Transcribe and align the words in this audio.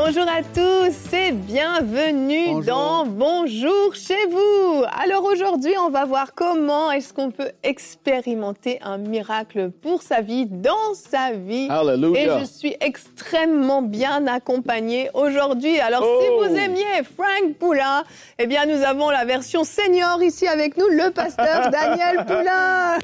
Bonjour 0.00 0.26
à 0.28 0.42
tous 0.54 1.12
et 1.12 1.32
bienvenue 1.32 2.46
Bonjour. 2.52 2.62
dans 2.64 3.04
Bonjour 3.06 3.94
chez 3.96 4.26
vous. 4.30 4.84
Alors 4.96 5.24
aujourd'hui, 5.24 5.74
on 5.84 5.90
va 5.90 6.04
voir 6.04 6.34
comment 6.36 6.92
est-ce 6.92 7.12
qu'on 7.12 7.32
peut 7.32 7.50
expérimenter 7.64 8.78
un 8.82 8.98
miracle 8.98 9.70
pour 9.70 10.02
sa 10.02 10.20
vie, 10.20 10.46
dans 10.46 10.94
sa 10.94 11.32
vie. 11.32 11.66
Et 11.66 11.70
Hallelujah. 11.70 12.38
je 12.38 12.44
suis 12.44 12.76
extrêmement 12.80 13.82
bien 13.82 14.28
accompagnée 14.28 15.10
aujourd'hui. 15.14 15.80
Alors, 15.80 16.02
si 16.04 16.28
Oh. 16.30 16.44
vous 16.44 16.56
aimiez 16.56 17.02
Frank 17.16 17.54
Poulain, 17.58 18.04
eh 18.38 18.46
bien, 18.46 18.66
nous 18.66 18.82
avons 18.84 19.10
la 19.10 19.24
version 19.24 19.64
senior 19.64 20.22
ici 20.22 20.46
avec 20.46 20.76
nous, 20.76 20.86
le 20.88 21.10
pasteur 21.10 21.70
Daniel 21.72 22.24
Poulain. 22.24 22.98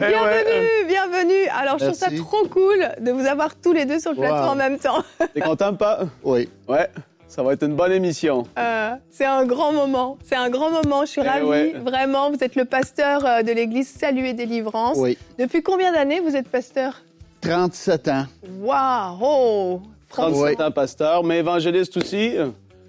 Eh 0.00 0.04
ouais, 0.04 0.10
bienvenue, 0.12 0.86
bienvenue. 0.86 1.48
Alors, 1.58 1.78
je 1.78 1.84
trouve 1.86 1.96
ça 1.98 2.08
trop 2.16 2.46
cool 2.48 2.88
de 3.00 3.10
vous 3.10 3.26
avoir 3.26 3.56
tous 3.56 3.72
les 3.72 3.84
deux 3.84 3.98
sur 3.98 4.12
le 4.12 4.18
plateau 4.18 4.34
Wow. 4.44 4.50
en 4.50 4.54
même 4.54 4.78
temps. 4.78 5.02
T'es 5.34 5.40
content, 5.40 5.74
pas? 5.74 6.00
Oui. 6.22 6.48
Ouais. 6.68 6.88
Ça 7.26 7.42
va 7.42 7.52
être 7.54 7.64
une 7.64 7.74
bonne 7.74 7.92
émission. 7.92 8.44
Euh, 8.58 8.90
c'est 9.10 9.24
un 9.26 9.44
grand 9.44 9.72
moment. 9.72 10.16
C'est 10.24 10.36
un 10.36 10.50
grand 10.50 10.70
moment. 10.70 11.02
Je 11.04 11.10
suis 11.10 11.20
Eh 11.24 11.28
ravie. 11.28 11.44
ouais. 11.46 11.72
Vraiment, 11.84 12.30
vous 12.30 12.38
êtes 12.42 12.54
le 12.54 12.64
pasteur 12.64 13.26
euh, 13.26 13.42
de 13.42 13.50
l'église 13.52 13.88
Salut 13.88 14.26
et 14.28 14.32
Délivrance. 14.34 14.96
Oui. 14.98 15.18
Depuis 15.38 15.62
combien 15.62 15.92
d'années 15.92 16.20
vous 16.20 16.36
êtes 16.36 16.48
pasteur? 16.48 17.02
37 17.40 18.08
ans. 18.08 18.24
Waouh! 18.60 19.18
Oh, 19.20 19.80
37 20.10 20.58
Oui. 20.58 20.64
ans, 20.64 20.70
pasteur, 20.70 21.24
mais 21.24 21.38
évangéliste 21.40 21.96
aussi. 21.96 22.34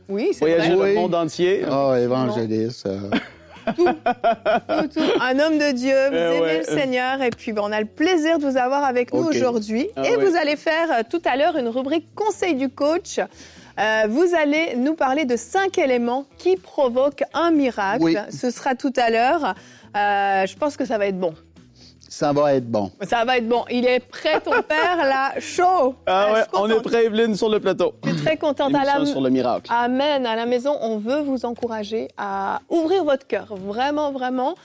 Oui, 0.07 0.29
c'est 0.33 0.39
Voyager 0.39 0.73
vrai. 0.75 0.89
le 0.89 0.95
Oui. 0.95 1.01
monde 1.01 1.15
entier. 1.15 1.63
Oh, 1.69 1.93
évangéliste. 1.95 2.85
euh, 2.85 2.99
Tout, 3.75 3.85
tout. 4.93 5.11
Un 5.21 5.39
homme 5.39 5.57
de 5.57 5.71
Dieu, 5.71 5.95
vous 6.09 6.15
Eh 6.15 6.17
aimez 6.17 6.39
ouais. 6.41 6.57
le 6.59 6.63
Seigneur 6.63 7.21
et 7.21 7.29
puis 7.29 7.51
ben, 7.53 7.61
on 7.65 7.71
a 7.71 7.79
le 7.79 7.85
plaisir 7.87 8.39
de 8.39 8.45
vous 8.45 8.57
avoir 8.57 8.83
avec 8.83 9.13
nous 9.13 9.23
aujourd'hui. 9.23 9.87
Ah 9.95 10.03
et 10.07 10.15
ouais. 10.15 10.25
vous 10.25 10.35
allez 10.35 10.55
faire 10.55 10.91
euh, 10.91 11.01
tout 11.09 11.21
à 11.25 11.35
l'heure 11.35 11.57
une 11.57 11.67
rubrique 11.67 12.07
Conseil 12.15 12.55
du 12.55 12.69
coach. 12.69 13.19
Euh, 13.79 14.03
vous 14.09 14.35
allez 14.35 14.75
nous 14.75 14.93
parler 14.93 15.25
de 15.25 15.37
cinq 15.37 15.77
éléments 15.77 16.25
qui 16.37 16.57
provoquent 16.57 17.23
un 17.33 17.51
miracle. 17.51 18.03
Oui. 18.03 18.17
Ce 18.29 18.51
sera 18.51 18.75
tout 18.75 18.93
à 18.97 19.09
l'heure. 19.09 19.55
Euh, 19.95 20.45
je 20.45 20.55
pense 20.55 20.75
que 20.77 20.85
ça 20.85 20.97
va 20.97 21.07
être 21.07 21.19
bon. 21.19 21.33
Ça 22.09 22.33
va 22.33 22.55
être 22.55 22.65
bon. 22.69 22.91
Ça 23.03 23.23
va 23.23 23.37
être 23.37 23.47
bon. 23.47 23.63
Il 23.69 23.85
est 23.85 23.99
prêt, 23.99 24.41
ton 24.41 24.61
père, 24.67 24.97
là, 24.97 25.39
chaud. 25.39 25.95
Ah 26.07 26.33
ouais, 26.33 26.41
on 26.53 26.67
est 26.69 26.81
prêt, 26.81 27.05
Evelyne, 27.05 27.35
sur 27.35 27.49
le 27.49 27.59
plateau. 27.59 27.93
Je 28.03 28.09
suis 28.09 28.21
très 28.23 28.35
contente. 28.37 28.73
À 28.73 28.83
la, 28.83 29.05
sur 29.05 29.21
le 29.21 29.29
miracle. 29.29 29.71
Amen. 29.71 30.25
À 30.25 30.35
la 30.35 30.45
maison, 30.47 30.75
on 30.81 30.97
veut 30.97 31.19
vous 31.21 31.45
encourager 31.45 32.07
à 32.17 32.61
ouvrir 32.67 33.03
votre 33.03 33.27
cœur. 33.27 33.55
Vraiment, 33.55 34.11
vraiment. 34.11 34.55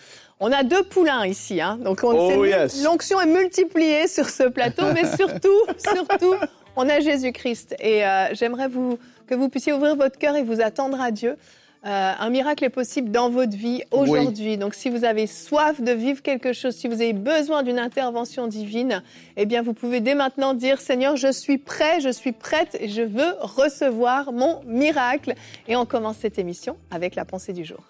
On 0.41 0.51
a 0.53 0.63
deux 0.65 0.83
poulains 0.83 1.27
ici, 1.27 1.61
hein. 1.61 1.79
Donc, 1.81 2.01
on 2.03 2.13
Oh, 2.39 2.45
yes. 2.45 2.83
l'onction 2.83 3.21
est 3.21 3.27
multipliée 3.27 4.09
sur 4.09 4.29
ce 4.29 4.45
plateau, 4.45 4.85
mais 4.93 5.05
surtout, 5.17 5.49
surtout, 5.79 6.35
on 6.77 6.89
a 6.89 7.01
Jésus-Christ. 7.01 7.77
Et 7.79 8.05
euh, 8.07 8.27
j'aimerais 8.33 8.69
vous, 8.69 8.99
que 9.29 9.35
vous 9.35 9.49
puissiez 9.49 9.73
ouvrir 9.73 9.97
votre 9.97 10.19
cœur 10.19 10.35
et 10.35 10.43
vous 10.43 10.61
attendre 10.61 11.01
à 11.01 11.11
Dieu. 11.11 11.37
Euh, 11.85 12.13
un 12.19 12.31
miracle 12.31 12.65
est 12.65 12.71
possible 12.71 13.11
dans 13.11 13.29
votre 13.29 13.57
vie 13.57 13.83
aujourd'hui. 13.91 14.57
Donc, 14.57 14.75
si 14.75 14.89
vous 14.89 15.05
avez 15.05 15.27
soif 15.27 15.83
de 15.83 15.93
vivre 15.93 16.23
quelque 16.23 16.55
chose, 16.55 16.75
si 16.75 16.89
vous 16.89 16.95
avez 16.95 17.13
besoin 17.13 17.63
d'une 17.63 17.79
intervention 17.79 18.47
divine, 18.47 19.03
eh 19.37 19.45
bien, 19.45 19.61
vous 19.61 19.75
pouvez 19.75 20.01
dès 20.01 20.15
maintenant 20.15 20.55
dire 20.55 20.81
Seigneur, 20.81 21.17
je 21.17 21.31
suis 21.31 21.59
prêt, 21.59 22.01
je 22.01 22.09
suis 22.09 22.33
prête 22.33 22.77
et 22.81 22.89
je 22.89 23.03
veux 23.03 23.35
recevoir 23.41 24.33
mon 24.33 24.63
miracle. 24.65 25.35
Et 25.69 25.77
on 25.77 25.85
commence 25.85 26.17
cette 26.17 26.39
émission 26.39 26.77
avec 26.91 27.17
la 27.17 27.27
pensée 27.27 27.53
du 27.53 27.65
jour. 27.65 27.85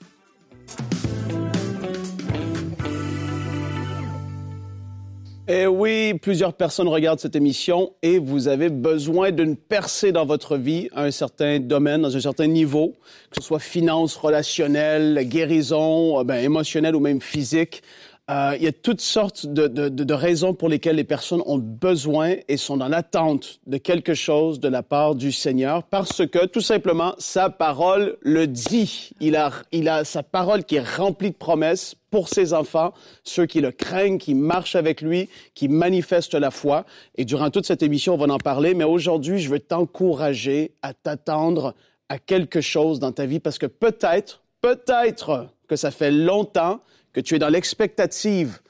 Eh 5.47 5.67
oui, 5.67 6.15
plusieurs 6.15 6.55
personnes 6.55 6.89
regardent 6.89 7.21
cette 7.21 7.37
émission 7.37 7.93
et 8.01 8.19
vous 8.19 8.49
avez 8.49 8.71
besoin 8.71 9.31
d'une 9.31 9.57
percée 9.57 10.11
dans 10.11 10.25
votre 10.25 10.57
vie 10.57 10.89
à 10.95 11.03
un 11.03 11.11
certain 11.11 11.61
domaine, 11.61 12.01
dans 12.01 12.17
un 12.17 12.21
certain 12.21 12.47
niveau, 12.47 12.95
que 13.31 13.37
ce 13.43 13.43
soit 13.43 13.59
finance, 13.59 14.17
relationnelle, 14.17 15.21
guérison, 15.29 16.19
euh, 16.19 16.25
ben, 16.25 16.43
émotionnelle 16.43 16.97
ou 16.97 17.01
même 17.01 17.21
physique. 17.21 17.83
Euh, 18.31 18.55
il 18.57 18.63
y 18.65 18.67
a 18.67 18.73
toutes 18.73 19.03
sortes 19.03 19.45
de, 19.45 19.67
de- 19.69 19.91
de- 19.91 20.15
raisons 20.15 20.55
pour 20.55 20.71
lesquelles 20.71 20.97
les 20.97 21.05
personnes 21.05 21.43
ont 21.45 21.59
besoin 21.59 22.37
et 22.49 22.57
sont 22.57 22.79
dans 22.79 22.89
l'attente 22.89 23.61
de 23.67 23.77
quelque 23.77 24.15
chose 24.15 24.61
de 24.61 24.69
la 24.69 24.83
part 24.83 25.15
du 25.15 25.31
Seigneur 25.31 25.83
parce 25.83 26.27
que 26.27 26.47
tout 26.47 26.63
simplement 26.63 27.15
sa 27.19 27.51
parole 27.51 28.17
le 28.23 28.47
dit. 28.47 29.11
Il 29.21 29.37
a, 29.37 29.51
il 29.73 29.91
a 29.91 30.05
sa 30.05 30.23
parole 30.23 30.65
qui 30.65 30.77
est 30.77 30.97
remplie 30.97 31.33
de 31.33 31.37
promesses 31.37 31.97
pour 32.11 32.31
ses 32.31 32.55
enfants, 32.55 32.95
ceux 33.25 33.45
qui 33.45 33.61
le 33.61 33.73
craignent, 33.73 34.17
qui 34.17 34.35
marchent 34.35 34.77
avec 34.77 35.03
lui, 35.03 35.29
qui 35.55 35.69
manifestent 35.69 36.35
la 36.35 36.51
foi. 36.51 36.87
Et 37.17 37.27
durant 37.27 37.51
toute 37.51 37.67
cette 37.67 37.83
émission, 37.83 38.15
on 38.15 38.17
va 38.17 38.33
en 38.33 38.39
parler. 38.39 38.73
Mais 38.73 38.85
aujourd'hui, 38.85 39.39
je 39.39 39.51
veux 39.51 39.61
t'encourager 39.61 40.73
à 40.81 40.95
t'attendre 40.95 41.75
à 42.09 42.19
quelque 42.19 42.63
chose 42.63 43.01
dans 43.01 43.13
ta 43.13 43.27
vie 43.27 43.41
parce 43.41 43.59
que 43.59 43.67
peut-être, 43.67 44.41
peut-être 44.63 45.49
que 45.69 45.77
ça 45.77 45.91
fait 45.91 46.11
longtemps 46.11 46.81
que 47.15 47.21
tu 47.21 47.37
es 47.37 47.39
dans 47.39 47.49
l'expectative 47.49 48.61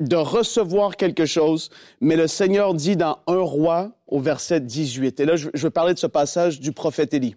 de 0.00 0.16
recevoir 0.16 0.96
quelque 0.96 1.26
chose, 1.26 1.70
mais 2.00 2.16
le 2.16 2.26
Seigneur 2.26 2.74
dit 2.74 2.96
dans 2.96 3.18
1 3.26 3.36
roi 3.36 3.92
au 4.06 4.20
verset 4.20 4.60
18. 4.60 5.20
Et 5.20 5.24
là, 5.24 5.36
je, 5.36 5.48
veux 5.54 5.70
parler 5.70 5.94
de 5.94 5.98
ce 5.98 6.06
passage 6.06 6.60
du 6.60 6.72
prophète 6.72 7.12
Élie. 7.14 7.36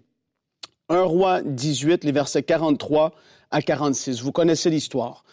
1 0.88 1.02
roi 1.02 1.42
18, 1.42 2.04
les 2.04 2.12
versets 2.12 2.42
43 2.42 3.12
à 3.50 3.62
46. 3.62 4.22
Vous 4.22 4.32
connaissez 4.32 4.70
l'histoire. 4.70 5.24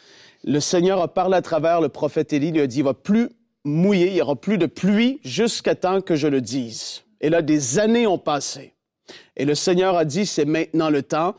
Le 0.44 0.59
Seigneur 0.59 1.02
a 1.02 1.07
parlé 1.07 1.36
à 1.36 1.41
travers 1.41 1.81
le 1.81 1.90
prophète 1.90 2.31
Élie, 2.34 2.52
lui 2.52 2.62
a 2.62 2.68
dit, 2.68 2.80
il 2.80 2.84
va 2.84 2.94
plus 2.94 3.30
mouiller, 3.66 4.07
il 4.07 4.16
y 4.16 4.22
aura 4.22 4.36
plus 4.36 4.57
de 4.57 4.66
pluie 4.66 5.19
jusqu'à 5.24 5.75
temps 5.75 6.02
que 6.02 6.16
je 6.16 6.28
le 6.28 6.41
dise. 6.41 7.03
Et 7.19 7.30
là, 7.30 7.41
des 7.41 7.80
années 7.80 8.07
ont 8.07 8.18
passé. 8.18 8.74
Et 9.36 9.46
le 9.46 9.56
Seigneur 9.56 9.97
a 9.97 10.06
dit, 10.06 10.25
c'est 10.25 10.46
maintenant 10.46 10.90
le 10.90 11.03
temps. 11.03 11.36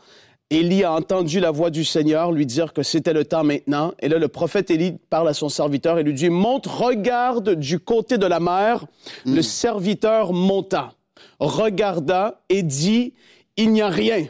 Élie 0.49 0.83
a 0.83 0.93
entendu 0.93 1.39
la 1.39 1.51
voix 1.51 1.69
du 1.69 1.83
Seigneur 1.85 2.31
lui 2.31 2.45
dire 2.45 2.73
que 2.73 2.81
c'était 2.81 3.13
le 3.13 3.23
temps 3.23 3.43
maintenant. 3.43 3.93
Et 3.99 4.09
là, 4.09 4.17
le 4.17 4.27
prophète 4.27 4.71
Élie 4.71 4.93
parle 5.09 5.29
à 5.29 5.33
son 5.33 5.47
serviteur 5.49 5.99
et 5.99 6.03
lui 6.03 6.13
dit, 6.13 6.29
monte, 6.29 6.65
regarde 6.65 7.53
du 7.55 7.79
côté 7.79 8.17
de 8.17 8.25
la 8.25 8.39
mer. 8.39 8.85
Le 9.25 9.41
serviteur 9.43 10.33
monta, 10.33 10.93
regarda 11.39 12.41
et 12.49 12.63
dit, 12.63 13.13
il 13.57 13.71
n'y 13.71 13.81
a 13.81 13.89
rien. 13.89 14.25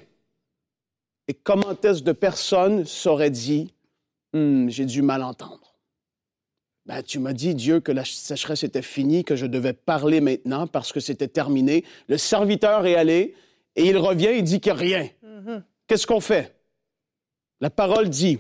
Et 1.30 1.34
comment 1.34 1.74
est-ce 1.84 2.04
de 2.04 2.12
personnes 2.12 2.86
s'auraient 2.86 3.30
dit, 3.30 3.74
Hmm, 4.34 4.70
j'ai 4.70 4.86
dû 4.86 5.02
mal 5.02 5.24
entendre? 5.24 5.74
Ben, 6.86 7.02
tu 7.02 7.20
m'as 7.20 7.34
dit, 7.34 7.56
Dieu, 7.56 7.80
que 7.80 7.92
la 7.92 8.04
sécheresse 8.06 8.64
était 8.64 8.82
finie, 8.82 9.24
que 9.24 9.36
je 9.36 9.46
devais 9.46 9.74
parler 9.74 10.22
maintenant 10.22 10.68
parce 10.68 10.92
que 10.92 11.00
c'était 11.00 11.28
terminé. 11.28 11.84
Le 12.08 12.18
serviteur 12.18 12.86
est 12.86 12.96
allé 12.96 13.36
et 13.76 13.86
il 13.88 13.98
revient, 13.98 14.30
il 14.36 14.44
dit 14.44 14.60
qu'il 14.60 14.74
n'y 14.74 14.78
a 14.78 14.82
rien. 14.82 15.10
Qu'est-ce 15.90 16.06
qu'on 16.06 16.22
fait? 16.22 16.56
La 17.62 17.72
parole 17.72 18.10
dit, 18.10 18.38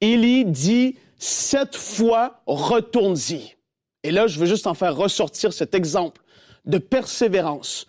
Élie 0.00 0.46
dit 0.46 0.96
sept 1.18 1.76
fois, 1.76 2.42
retourne-y. 2.46 3.56
Et 4.02 4.10
là, 4.10 4.26
je 4.26 4.38
veux 4.38 4.46
juste 4.46 4.66
en 4.66 4.72
faire 4.72 4.96
ressortir 4.96 5.52
cet 5.52 5.74
exemple 5.74 6.22
de 6.64 6.78
persévérance. 6.78 7.86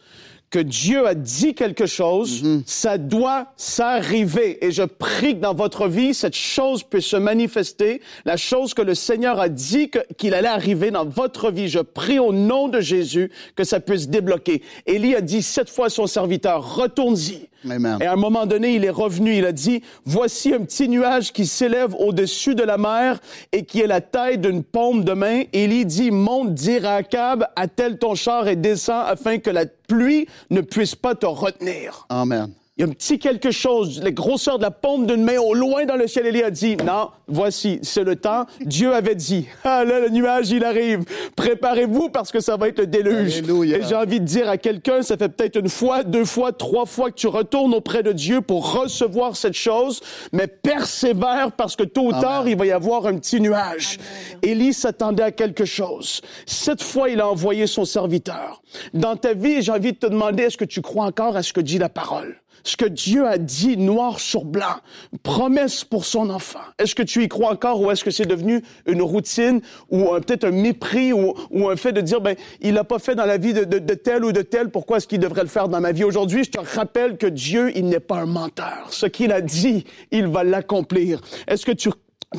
Que 0.49 0.59
Dieu 0.59 1.07
a 1.07 1.13
dit 1.13 1.53
quelque 1.53 1.85
chose, 1.85 2.43
ça 2.65 2.97
doit 2.97 3.53
s'arriver. 3.55 4.65
Et 4.65 4.71
je 4.71 4.83
prie 4.83 5.35
que 5.35 5.41
dans 5.41 5.53
votre 5.53 5.87
vie, 5.87 6.13
cette 6.13 6.35
chose 6.35 6.83
puisse 6.83 7.05
se 7.05 7.15
manifester. 7.15 8.01
La 8.25 8.35
chose 8.35 8.73
que 8.73 8.81
le 8.81 8.95
Seigneur 8.95 9.39
a 9.39 9.47
dit 9.47 9.89
qu'il 10.17 10.33
allait 10.33 10.47
arriver 10.49 10.91
dans 10.91 11.05
votre 11.05 11.49
vie, 11.49 11.69
je 11.69 11.79
prie 11.79 12.19
au 12.19 12.33
nom 12.33 12.67
de 12.67 12.81
Jésus 12.81 13.31
que 13.55 13.63
ça 13.63 13.79
puisse 13.79 14.09
débloquer. 14.09 14.63
Élie 14.85 15.15
a 15.15 15.21
dit 15.21 15.43
sept 15.43 15.69
fois 15.69 15.85
à 15.85 15.89
son 15.89 16.07
serviteur, 16.07 16.75
retourne-y. 16.75 17.48
Amen. 17.69 17.97
Et 18.01 18.05
à 18.05 18.13
un 18.13 18.17
moment 18.17 18.45
donné, 18.45 18.75
il 18.75 18.85
est 18.85 18.89
revenu, 18.89 19.35
il 19.35 19.45
a 19.45 19.51
dit, 19.51 19.81
voici 20.05 20.53
un 20.53 20.61
petit 20.61 20.87
nuage 20.87 21.33
qui 21.33 21.45
s'élève 21.45 21.93
au-dessus 21.95 22.55
de 22.55 22.63
la 22.63 22.77
mer 22.77 23.19
et 23.51 23.63
qui 23.63 23.81
est 23.81 23.87
la 23.87 24.01
taille 24.01 24.37
d'une 24.37 24.63
paume 24.63 25.03
de 25.03 25.13
main. 25.13 25.43
Élie 25.53 25.85
dit, 25.85 26.11
monte, 26.11 26.53
dire 26.53 26.85
à 26.85 26.95
Akab, 26.95 27.47
attelle 27.55 27.97
ton 27.97 28.15
char 28.15 28.47
et 28.47 28.55
descends 28.55 29.01
afin 29.01 29.39
que 29.39 29.49
la 29.49 29.65
pluie 29.65 30.27
ne 30.49 30.61
puisse 30.61 30.95
pas 30.95 31.15
te 31.15 31.25
retenir. 31.25 32.05
Amen. 32.09 32.51
Il 32.79 32.83
y 32.83 32.85
a 32.85 32.87
un 32.91 32.93
petit 32.93 33.19
quelque 33.19 33.51
chose, 33.51 34.01
la 34.01 34.11
grosseur 34.11 34.57
de 34.57 34.63
la 34.63 34.71
paume 34.71 35.05
d'une 35.05 35.21
main 35.21 35.37
au 35.37 35.53
loin 35.53 35.83
dans 35.83 35.97
le 35.97 36.07
ciel. 36.07 36.25
Élie 36.27 36.43
a 36.43 36.49
dit, 36.49 36.77
non, 36.77 37.09
voici, 37.27 37.79
c'est 37.81 38.05
le 38.05 38.15
temps. 38.15 38.45
Dieu 38.61 38.93
avait 38.93 39.15
dit, 39.15 39.49
ah 39.65 39.83
là, 39.83 39.99
le 39.99 40.07
nuage, 40.07 40.49
il 40.51 40.63
arrive. 40.63 41.03
Préparez-vous 41.35 42.07
parce 42.07 42.31
que 42.31 42.39
ça 42.39 42.55
va 42.55 42.69
être 42.69 42.79
le 42.79 42.87
déluge. 42.87 43.39
Alléluia. 43.39 43.79
Et 43.79 43.81
j'ai 43.83 43.95
envie 43.95 44.21
de 44.21 44.25
dire 44.25 44.47
à 44.47 44.55
quelqu'un, 44.57 45.01
ça 45.01 45.17
fait 45.17 45.27
peut-être 45.27 45.57
une 45.57 45.67
fois, 45.67 46.03
deux 46.03 46.23
fois, 46.23 46.53
trois 46.53 46.85
fois 46.85 47.11
que 47.11 47.15
tu 47.15 47.27
retournes 47.27 47.73
auprès 47.73 48.01
de 48.01 48.13
Dieu 48.13 48.39
pour 48.39 48.71
recevoir 48.71 49.35
cette 49.35 49.55
chose, 49.55 49.99
mais 50.31 50.47
persévère 50.47 51.51
parce 51.51 51.75
que 51.75 51.83
tôt 51.83 52.07
ou 52.07 52.11
tard, 52.13 52.47
il 52.47 52.55
va 52.55 52.65
y 52.65 52.71
avoir 52.71 53.07
un 53.07 53.17
petit 53.17 53.41
nuage. 53.41 53.97
Élie 54.41 54.71
s'attendait 54.71 55.23
à 55.23 55.31
quelque 55.33 55.65
chose. 55.65 56.21
Cette 56.45 56.81
fois, 56.81 57.09
il 57.09 57.19
a 57.19 57.27
envoyé 57.27 57.67
son 57.67 57.83
serviteur. 57.83 58.61
Dans 58.93 59.17
ta 59.17 59.33
vie, 59.33 59.61
j'ai 59.61 59.73
envie 59.73 59.91
de 59.91 59.97
te 59.97 60.07
demander, 60.07 60.43
est-ce 60.43 60.57
que 60.57 60.63
tu 60.63 60.81
crois 60.81 61.03
encore 61.03 61.35
à 61.35 61.43
ce 61.43 61.51
que 61.51 61.59
dit 61.59 61.77
la 61.77 61.89
parole? 61.89 62.39
Ce 62.63 62.75
que 62.77 62.85
Dieu 62.85 63.25
a 63.25 63.37
dit 63.37 63.77
noir 63.77 64.19
sur 64.19 64.45
blanc, 64.45 64.75
promesse 65.23 65.83
pour 65.83 66.05
son 66.05 66.29
enfant. 66.29 66.59
Est-ce 66.77 66.95
que 66.95 67.03
tu 67.03 67.23
y 67.23 67.27
crois 67.27 67.51
encore 67.51 67.81
ou 67.81 67.91
est-ce 67.91 68.03
que 68.03 68.11
c'est 68.11 68.25
devenu 68.25 68.61
une 68.85 69.01
routine 69.01 69.61
ou 69.89 70.13
un- 70.13 70.21
peut-être 70.21 70.43
un 70.45 70.51
mépris 70.51 71.13
ou, 71.13 71.33
un 71.69 71.75
fait 71.75 71.91
de 71.91 72.01
dire, 72.01 72.21
ben, 72.21 72.35
il 72.61 72.73
l'a 72.73 72.83
pas 72.83 72.99
fait 72.99 73.15
dans 73.15 73.25
la 73.25 73.37
vie 73.37 73.53
de- 73.53 73.63
de 73.63 73.93
tel 73.93 74.23
ou 74.25 74.31
de 74.31 74.41
tel, 74.41 74.69
pourquoi 74.69 74.97
est-ce 74.97 75.07
qu'il 75.07 75.19
devrait 75.19 75.43
le 75.43 75.47
faire 75.47 75.67
dans 75.69 75.81
ma 75.81 75.91
vie? 75.91 76.03
Aujourd'hui, 76.03 76.43
je 76.43 76.51
te 76.51 76.59
rappelle 76.59 77.17
que 77.17 77.27
Dieu, 77.27 77.71
il 77.77 77.87
n'est 77.87 77.99
pas 77.99 78.17
un 78.17 78.25
menteur. 78.25 78.87
Ce 78.91 79.05
qu'il 79.05 79.31
a 79.31 79.41
dit, 79.41 79.85
il 80.11 80.27
va 80.27 80.43
l'accomplir. 80.43 81.21
Est-ce 81.47 81.65
que 81.65 81.71
tu 81.71 81.89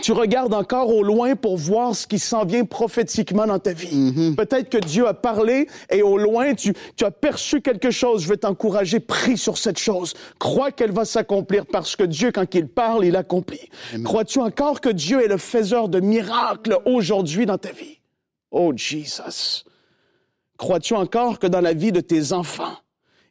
tu 0.02 0.12
regardes 0.12 0.54
encore 0.54 0.94
au 0.94 1.02
loin 1.02 1.34
pour 1.34 1.56
voir 1.56 1.96
ce 1.96 2.06
qui 2.06 2.20
s'en 2.20 2.44
vient 2.44 2.64
prophétiquement 2.64 3.46
dans 3.46 3.58
ta 3.58 3.72
vie. 3.72 4.34
Peut-être 4.36 4.68
que 4.68 4.78
Dieu 4.78 5.06
a 5.08 5.14
parlé 5.14 5.66
et 5.90 6.02
au 6.02 6.16
loin, 6.16 6.54
tu, 6.54 6.74
tu 6.96 7.04
as 7.04 7.10
perçu 7.10 7.60
quelque 7.60 7.90
chose. 7.90 8.22
Je 8.22 8.28
vais 8.28 8.36
t'encourager, 8.36 9.00
prie 9.00 9.36
sur 9.36 9.58
cette 9.58 9.78
chose. 9.78 10.14
Crois 10.38 10.70
qu'elle 10.70 10.92
va 10.92 11.04
s'accomplir 11.04 11.66
parce 11.66 11.96
que 11.96 12.04
Dieu, 12.04 12.30
quand 12.30 12.54
il 12.54 12.68
parle, 12.68 13.04
il 13.04 13.16
accomplit. 13.16 13.68
Crois-tu 14.04 14.38
encore 14.38 14.80
que 14.80 14.90
Dieu 14.90 15.24
est 15.24 15.28
le 15.28 15.38
faiseur 15.38 15.88
de 15.88 15.98
miracles 15.98 16.78
aujourd'hui 16.84 17.44
dans 17.44 17.58
ta 17.58 17.72
vie? 17.72 17.98
Oh, 18.52 18.72
Jesus. 18.74 19.64
Crois-tu 20.56 20.94
encore 20.94 21.38
que 21.40 21.46
dans 21.48 21.60
la 21.60 21.72
vie 21.72 21.90
de 21.90 22.00
tes 22.00 22.32
enfants, 22.32 22.76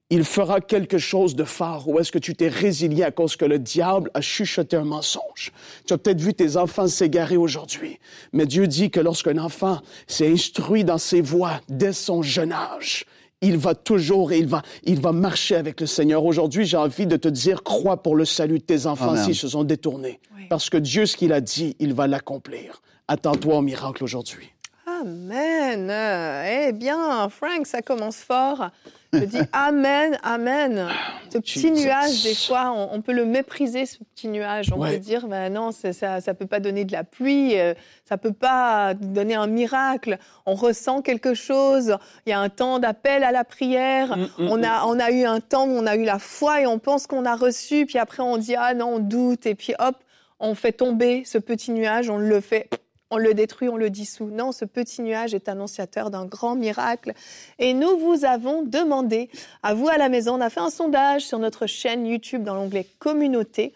il 0.09 0.23
fera 0.23 0.59
quelque 0.59 0.97
chose 0.97 1.35
de 1.35 1.43
fort 1.43 1.87
ou 1.87 1.99
est-ce 1.99 2.11
que 2.11 2.17
tu 2.17 2.35
t'es 2.35 2.47
résilié 2.47 3.03
à 3.03 3.11
cause 3.11 3.35
que 3.35 3.45
le 3.45 3.59
diable 3.59 4.09
a 4.13 4.21
chuchoté 4.21 4.75
un 4.75 4.83
mensonge? 4.83 5.51
Tu 5.85 5.93
as 5.93 5.97
peut-être 5.97 6.21
vu 6.21 6.33
tes 6.33 6.57
enfants 6.57 6.87
s'égarer 6.87 7.37
aujourd'hui, 7.37 7.99
mais 8.33 8.45
Dieu 8.45 8.67
dit 8.67 8.89
que 8.89 8.99
lorsqu'un 8.99 9.37
enfant 9.37 9.81
s'est 10.07 10.31
instruit 10.31 10.83
dans 10.83 10.97
ses 10.97 11.21
voies 11.21 11.61
dès 11.69 11.93
son 11.93 12.21
jeune 12.21 12.51
âge, 12.51 13.05
il 13.41 13.57
va 13.57 13.75
toujours 13.75 14.31
et 14.31 14.39
il 14.39 14.47
va, 14.47 14.63
il 14.83 14.99
va 14.99 15.11
marcher 15.11 15.55
avec 15.55 15.79
le 15.79 15.87
Seigneur. 15.87 16.25
Aujourd'hui, 16.25 16.65
j'ai 16.65 16.75
envie 16.75 17.07
de 17.07 17.15
te 17.15 17.29
dire, 17.29 17.63
crois 17.63 18.01
pour 18.03 18.15
le 18.15 18.25
salut 18.25 18.59
de 18.59 18.63
tes 18.63 18.85
enfants 18.85 19.11
Amen. 19.11 19.23
s'ils 19.23 19.35
se 19.35 19.47
sont 19.47 19.63
détournés. 19.63 20.19
Oui. 20.35 20.43
Parce 20.49 20.69
que 20.69 20.77
Dieu, 20.77 21.05
ce 21.05 21.15
qu'il 21.15 21.31
a 21.31 21.39
dit, 21.39 21.75
il 21.79 21.93
va 21.93 22.07
l'accomplir. 22.07 22.81
Attends-toi 23.07 23.55
au 23.55 23.61
miracle 23.61 24.03
aujourd'hui. 24.03 24.51
Amen. 24.85 25.89
Eh 25.89 26.73
bien, 26.73 27.29
Frank, 27.29 27.65
ça 27.65 27.81
commence 27.81 28.17
fort. 28.17 28.71
Je 29.13 29.19
dis 29.25 29.39
Amen, 29.53 30.17
Amen. 30.23 30.87
Ce 31.31 31.37
petit 31.39 31.71
nuage, 31.71 32.23
des 32.23 32.35
fois, 32.35 32.71
on, 32.75 32.89
on 32.93 33.01
peut 33.01 33.11
le 33.13 33.25
mépriser, 33.25 33.85
ce 33.85 33.97
petit 34.03 34.27
nuage. 34.27 34.71
On 34.73 34.79
Ouais. 34.79 34.93
peut 34.93 34.99
dire, 34.99 35.27
ben 35.27 35.51
non, 35.53 35.71
ça 35.71 35.89
ne 35.89 36.31
peut 36.33 36.45
pas 36.45 36.59
donner 36.59 36.85
de 36.85 36.91
la 36.91 37.03
pluie, 37.03 37.59
euh, 37.59 37.73
ça 38.05 38.17
peut 38.17 38.33
pas 38.33 38.93
donner 38.93 39.35
un 39.35 39.47
miracle. 39.47 40.17
On 40.45 40.53
ressent 40.55 41.01
quelque 41.01 41.33
chose. 41.33 41.97
Il 42.25 42.29
y 42.29 42.33
a 42.33 42.39
un 42.39 42.49
temps 42.49 42.79
d'appel 42.79 43.23
à 43.23 43.31
la 43.31 43.43
prière. 43.43 44.15
Mm, 44.17 44.21
mm, 44.43 44.47
on, 44.49 44.63
a, 44.63 44.85
on 44.85 44.99
a 44.99 45.11
eu 45.11 45.25
un 45.25 45.39
temps 45.39 45.65
où 45.67 45.71
on 45.71 45.85
a 45.87 45.95
eu 45.95 46.03
la 46.03 46.19
foi 46.19 46.61
et 46.61 46.67
on 46.67 46.79
pense 46.79 47.07
qu'on 47.07 47.25
a 47.25 47.35
reçu. 47.35 47.85
Puis 47.85 47.97
après, 47.97 48.21
on 48.23 48.37
dit, 48.37 48.55
ah 48.55 48.73
non, 48.73 48.95
on 48.95 48.99
doute. 48.99 49.45
Et 49.45 49.55
puis 49.55 49.73
hop, 49.79 49.95
on 50.39 50.55
fait 50.55 50.71
tomber 50.71 51.23
ce 51.25 51.37
petit 51.37 51.71
nuage, 51.71 52.09
on 52.09 52.17
le 52.17 52.41
fait 52.41 52.69
on 53.11 53.17
le 53.17 53.33
détruit, 53.33 53.69
on 53.69 53.77
le 53.77 53.89
dissout. 53.89 54.29
Non, 54.31 54.51
ce 54.51 54.65
petit 54.65 55.01
nuage 55.01 55.33
est 55.33 55.49
annonciateur 55.49 56.09
d'un 56.11 56.25
grand 56.25 56.55
miracle. 56.55 57.13
Et 57.57 57.73
nous 57.73 57.97
vous 57.97 58.25
avons 58.25 58.63
demandé, 58.63 59.29
à 59.63 59.73
vous 59.73 59.87
à 59.87 59.97
la 59.97 60.09
maison, 60.09 60.35
on 60.35 60.41
a 60.41 60.49
fait 60.49 60.59
un 60.59 60.69
sondage 60.69 61.25
sur 61.25 61.39
notre 61.39 61.65
chaîne 61.65 62.05
YouTube 62.05 62.43
dans 62.43 62.55
l'onglet 62.55 62.85
Communauté. 62.99 63.73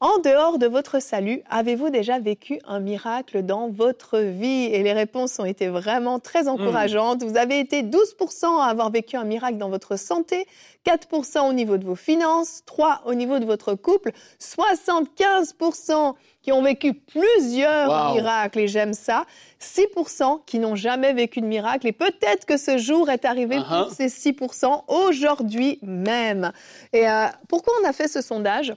En 0.00 0.18
dehors 0.18 0.58
de 0.58 0.66
votre 0.66 1.00
salut, 1.00 1.40
avez-vous 1.48 1.88
déjà 1.88 2.18
vécu 2.18 2.58
un 2.66 2.80
miracle 2.80 3.42
dans 3.42 3.70
votre 3.70 4.18
vie? 4.18 4.64
Et 4.64 4.82
les 4.82 4.92
réponses 4.92 5.38
ont 5.38 5.46
été 5.46 5.68
vraiment 5.68 6.18
très 6.18 6.48
encourageantes. 6.48 7.22
Vous 7.22 7.38
avez 7.38 7.60
été 7.60 7.82
12% 7.82 8.60
à 8.60 8.66
avoir 8.66 8.90
vécu 8.90 9.16
un 9.16 9.24
miracle 9.24 9.56
dans 9.56 9.70
votre 9.70 9.98
santé, 9.98 10.46
4% 10.84 11.48
au 11.48 11.54
niveau 11.54 11.78
de 11.78 11.86
vos 11.86 11.94
finances, 11.94 12.62
3% 12.66 12.98
au 13.06 13.14
niveau 13.14 13.38
de 13.38 13.46
votre 13.46 13.74
couple, 13.74 14.12
75% 14.38 16.12
qui 16.42 16.52
ont 16.52 16.62
vécu 16.62 16.92
plusieurs 16.92 17.88
Wow. 17.88 18.14
miracles, 18.16 18.58
et 18.60 18.68
j'aime 18.68 18.92
ça, 18.92 19.24
6% 19.60 20.42
qui 20.44 20.58
n'ont 20.58 20.76
jamais 20.76 21.14
vécu 21.14 21.40
de 21.40 21.46
miracle, 21.46 21.86
et 21.86 21.92
peut-être 21.92 22.44
que 22.44 22.58
ce 22.58 22.76
jour 22.76 23.08
est 23.08 23.24
arrivé 23.24 23.56
Uh-huh. 23.60 23.84
pour 23.84 23.92
ces 23.94 24.08
6% 24.10 24.84
aujourd'hui 24.88 25.78
même. 25.80 26.52
Et 26.92 27.08
euh, 27.08 27.28
pourquoi 27.48 27.72
on 27.82 27.88
a 27.88 27.94
fait 27.94 28.08
ce 28.08 28.20
sondage? 28.20 28.74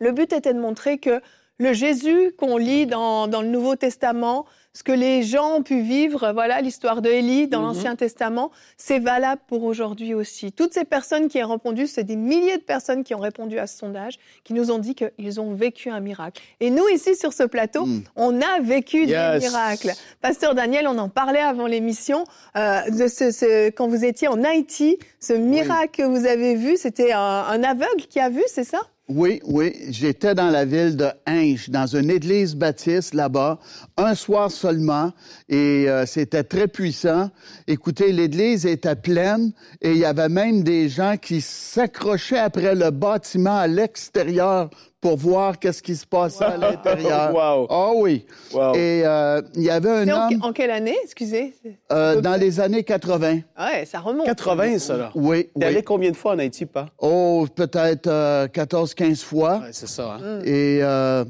Le 0.00 0.12
but 0.12 0.32
était 0.32 0.54
de 0.54 0.58
montrer 0.60 0.98
que 0.98 1.20
le 1.58 1.74
Jésus 1.74 2.32
qu'on 2.38 2.56
lit 2.56 2.86
dans, 2.86 3.28
dans 3.28 3.42
le 3.42 3.48
Nouveau 3.48 3.76
Testament, 3.76 4.46
ce 4.72 4.82
que 4.82 4.92
les 4.92 5.22
gens 5.22 5.56
ont 5.56 5.62
pu 5.62 5.82
vivre, 5.82 6.30
voilà 6.32 6.62
l'histoire 6.62 7.02
de 7.02 7.10
Élie 7.10 7.48
dans 7.48 7.60
Mhm. 7.60 7.66
l'Ancien 7.66 7.96
Testament, 7.96 8.50
c'est 8.78 8.98
valable 8.98 9.42
pour 9.46 9.64
aujourd'hui 9.64 10.14
aussi. 10.14 10.52
Toutes 10.52 10.72
ces 10.72 10.86
personnes 10.86 11.28
qui 11.28 11.42
ont 11.44 11.48
répondu, 11.50 11.86
c'est 11.86 12.04
des 12.04 12.16
milliers 12.16 12.56
de 12.56 12.62
personnes 12.62 13.04
qui 13.04 13.14
ont 13.14 13.18
répondu 13.18 13.58
à 13.58 13.66
ce 13.66 13.76
sondage, 13.76 14.14
qui 14.42 14.54
nous 14.54 14.70
ont 14.70 14.78
dit 14.78 14.94
qu'ils 14.94 15.38
ont 15.38 15.52
vécu 15.52 15.90
un 15.90 16.00
miracle. 16.00 16.40
Et 16.60 16.70
nous, 16.70 16.88
ici, 16.88 17.14
sur 17.14 17.34
ce 17.34 17.42
plateau, 17.42 17.84
Mm. 17.84 18.04
on 18.16 18.40
a 18.40 18.60
vécu 18.62 19.04
des 19.04 19.12
miracles. 19.40 19.90
Pasteur 20.22 20.54
Daniel, 20.54 20.86
on 20.88 20.96
en 20.96 21.10
parlait 21.10 21.40
avant 21.42 21.66
l'émission, 21.66 22.24
euh, 22.56 22.88
de 22.88 23.06
ce, 23.06 23.30
ce- 23.32 23.68
quand 23.68 23.86
vous 23.86 24.02
étiez 24.06 24.28
en 24.28 24.44
Haïti, 24.44 24.98
ce 25.18 25.34
miracle 25.34 25.90
que 26.02 26.06
vous 26.08 26.24
avez 26.26 26.54
vu, 26.54 26.78
c'était 26.78 27.12
un, 27.12 27.18
un 27.20 27.62
aveugle 27.64 28.06
qui 28.08 28.18
a 28.18 28.30
vu, 28.30 28.42
c'est 28.46 28.64
ça? 28.64 28.78
Oui, 29.12 29.40
oui. 29.44 29.74
J'étais 29.88 30.36
dans 30.36 30.50
la 30.50 30.64
ville 30.64 30.96
de 30.96 31.08
Hinche, 31.26 31.68
dans 31.68 31.86
une 31.86 32.10
église 32.10 32.54
baptiste 32.54 33.12
là-bas, 33.12 33.58
un 33.96 34.14
soir 34.14 34.52
seulement, 34.52 35.12
et 35.48 35.86
euh, 35.88 36.06
c'était 36.06 36.44
très 36.44 36.68
puissant. 36.68 37.28
Écoutez, 37.66 38.12
l'église 38.12 38.66
était 38.66 38.94
pleine, 38.94 39.50
et 39.80 39.90
il 39.90 39.98
y 39.98 40.04
avait 40.04 40.28
même 40.28 40.62
des 40.62 40.88
gens 40.88 41.16
qui 41.20 41.40
s'accrochaient 41.40 42.38
après 42.38 42.76
le 42.76 42.92
bâtiment 42.92 43.56
à 43.56 43.66
l'extérieur 43.66 44.70
pour 45.00 45.16
voir 45.16 45.58
qu'est-ce 45.58 45.82
qui 45.82 45.96
se 45.96 46.06
passait 46.06 46.44
à 46.44 46.56
l'intérieur. 46.56 47.30
Wow. 47.40 47.66
Ah 47.70 47.90
oui. 47.94 48.26
Wow. 48.52 48.74
Et 48.74 49.02
euh, 49.04 49.40
il 49.54 49.62
y 49.62 49.70
avait 49.70 49.88
un 49.90 50.04
C'est 50.04 50.12
en, 50.12 50.26
homme 50.28 50.42
en 50.42 50.52
quelle 50.52 50.70
année, 50.70 50.96
excusez? 51.04 51.54
Euh, 51.92 52.20
dans 52.20 52.38
les 52.38 52.60
années 52.60 52.82
80. 52.82 53.40
Ouais, 53.58 53.84
ça 53.86 54.00
remonte. 54.00 54.26
80, 54.26 54.78
ça, 54.78 54.96
là. 54.96 55.10
Oui, 55.14 55.48
T'es 55.58 55.66
allé 55.66 55.76
oui. 55.78 55.82
combien 55.84 56.10
de 56.10 56.16
fois 56.16 56.32
en 56.32 56.38
Haïti, 56.38 56.66
pas? 56.66 56.86
Oh, 56.98 57.46
peut-être 57.54 58.08
euh, 58.08 58.46
14-15 58.48 59.22
fois. 59.22 59.58
Ouais, 59.58 59.70
c'est 59.72 59.88
ça, 59.88 60.18
hein? 60.20 60.40
Et 60.44 60.80
euh, 60.82 61.24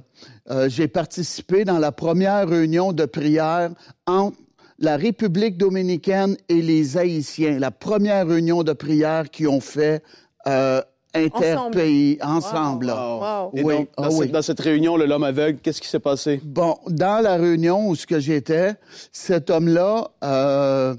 euh, 0.50 0.69
j'ai 0.69 0.88
participé 0.88 1.64
dans 1.64 1.78
la 1.78 1.93
première 1.93 2.49
réunion 2.49 2.93
de 2.93 3.05
prière 3.05 3.70
entre 4.06 4.37
la 4.78 4.96
République 4.96 5.58
dominicaine 5.58 6.37
et 6.49 6.62
les 6.62 6.96
Haïtiens. 6.96 7.58
La 7.58 7.70
première 7.70 8.26
réunion 8.26 8.62
de 8.62 8.73
prière 8.73 9.28
qu'ils 9.30 9.49
ont 9.49 9.61
fait 9.61 10.02
euh, 10.47 10.80
interpays, 11.14 12.19
ensemble. 12.23 12.87
Wow. 12.90 13.50
Et 13.55 13.62
Oui, 13.62 13.75
donc, 13.76 13.88
dans, 13.97 14.05
ah 14.05 14.11
cette, 14.11 14.21
oui. 14.21 14.29
dans 14.29 14.43
cette 14.43 14.61
réunion, 14.61 14.97
le 14.97 15.07
l'homme 15.07 15.25
aveugle, 15.25 15.59
qu'est-ce 15.62 15.81
qui 15.81 15.88
s'est 15.88 15.99
passé? 16.00 16.40
Bon, 16.45 16.79
dans 16.87 17.23
la 17.23 17.37
réunion 17.37 17.88
où 17.88 17.97
ce 17.97 18.07
que 18.07 18.21
j'étais, 18.21 18.75
cet 19.12 19.50
homme-là, 19.50 20.11
euh, 20.25 20.95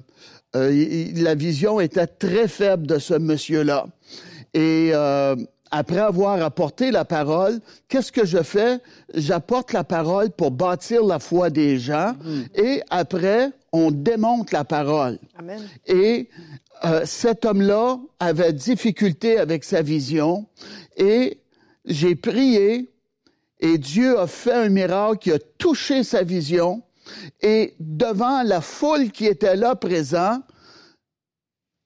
euh, 0.56 1.06
la 1.15 1.36
vision 1.36 1.80
était 1.80 2.08
très 2.08 2.48
faible 2.48 2.88
de 2.88 3.00
ce 3.00 3.13
monsieur-là. 3.13 3.86
Et 4.53 4.91
euh, 4.94 5.36
après 5.71 5.99
avoir 5.99 6.41
apporté 6.41 6.91
la 6.91 7.05
parole, 7.05 7.59
qu'est-ce 7.87 8.11
que 8.11 8.25
je 8.25 8.43
fais? 8.43 8.79
J'apporte 9.13 9.71
la 9.73 9.83
parole 9.83 10.29
pour 10.31 10.51
bâtir 10.51 11.03
la 11.05 11.19
foi 11.19 11.49
des 11.49 11.79
gens 11.79 12.13
et 12.53 12.81
après, 12.89 13.51
on 13.71 13.89
démonte 13.89 14.51
la 14.51 14.65
parole. 14.65 15.17
Amen. 15.39 15.61
Et 15.87 16.29
euh, 16.83 17.01
cet 17.05 17.45
homme-là 17.45 17.99
avait 18.19 18.53
difficulté 18.53 19.39
avec 19.39 19.63
sa 19.63 19.81
vision 19.81 20.45
et 20.97 21.39
j'ai 21.85 22.15
prié 22.15 22.91
et 23.59 23.77
Dieu 23.77 24.19
a 24.19 24.27
fait 24.27 24.53
un 24.53 24.69
miracle 24.69 25.19
qui 25.19 25.31
a 25.31 25.39
touché 25.57 26.03
sa 26.03 26.23
vision 26.23 26.83
et 27.41 27.75
devant 27.79 28.43
la 28.43 28.61
foule 28.61 29.11
qui 29.11 29.25
était 29.25 29.55
là 29.55 29.75
présent, 29.75 30.39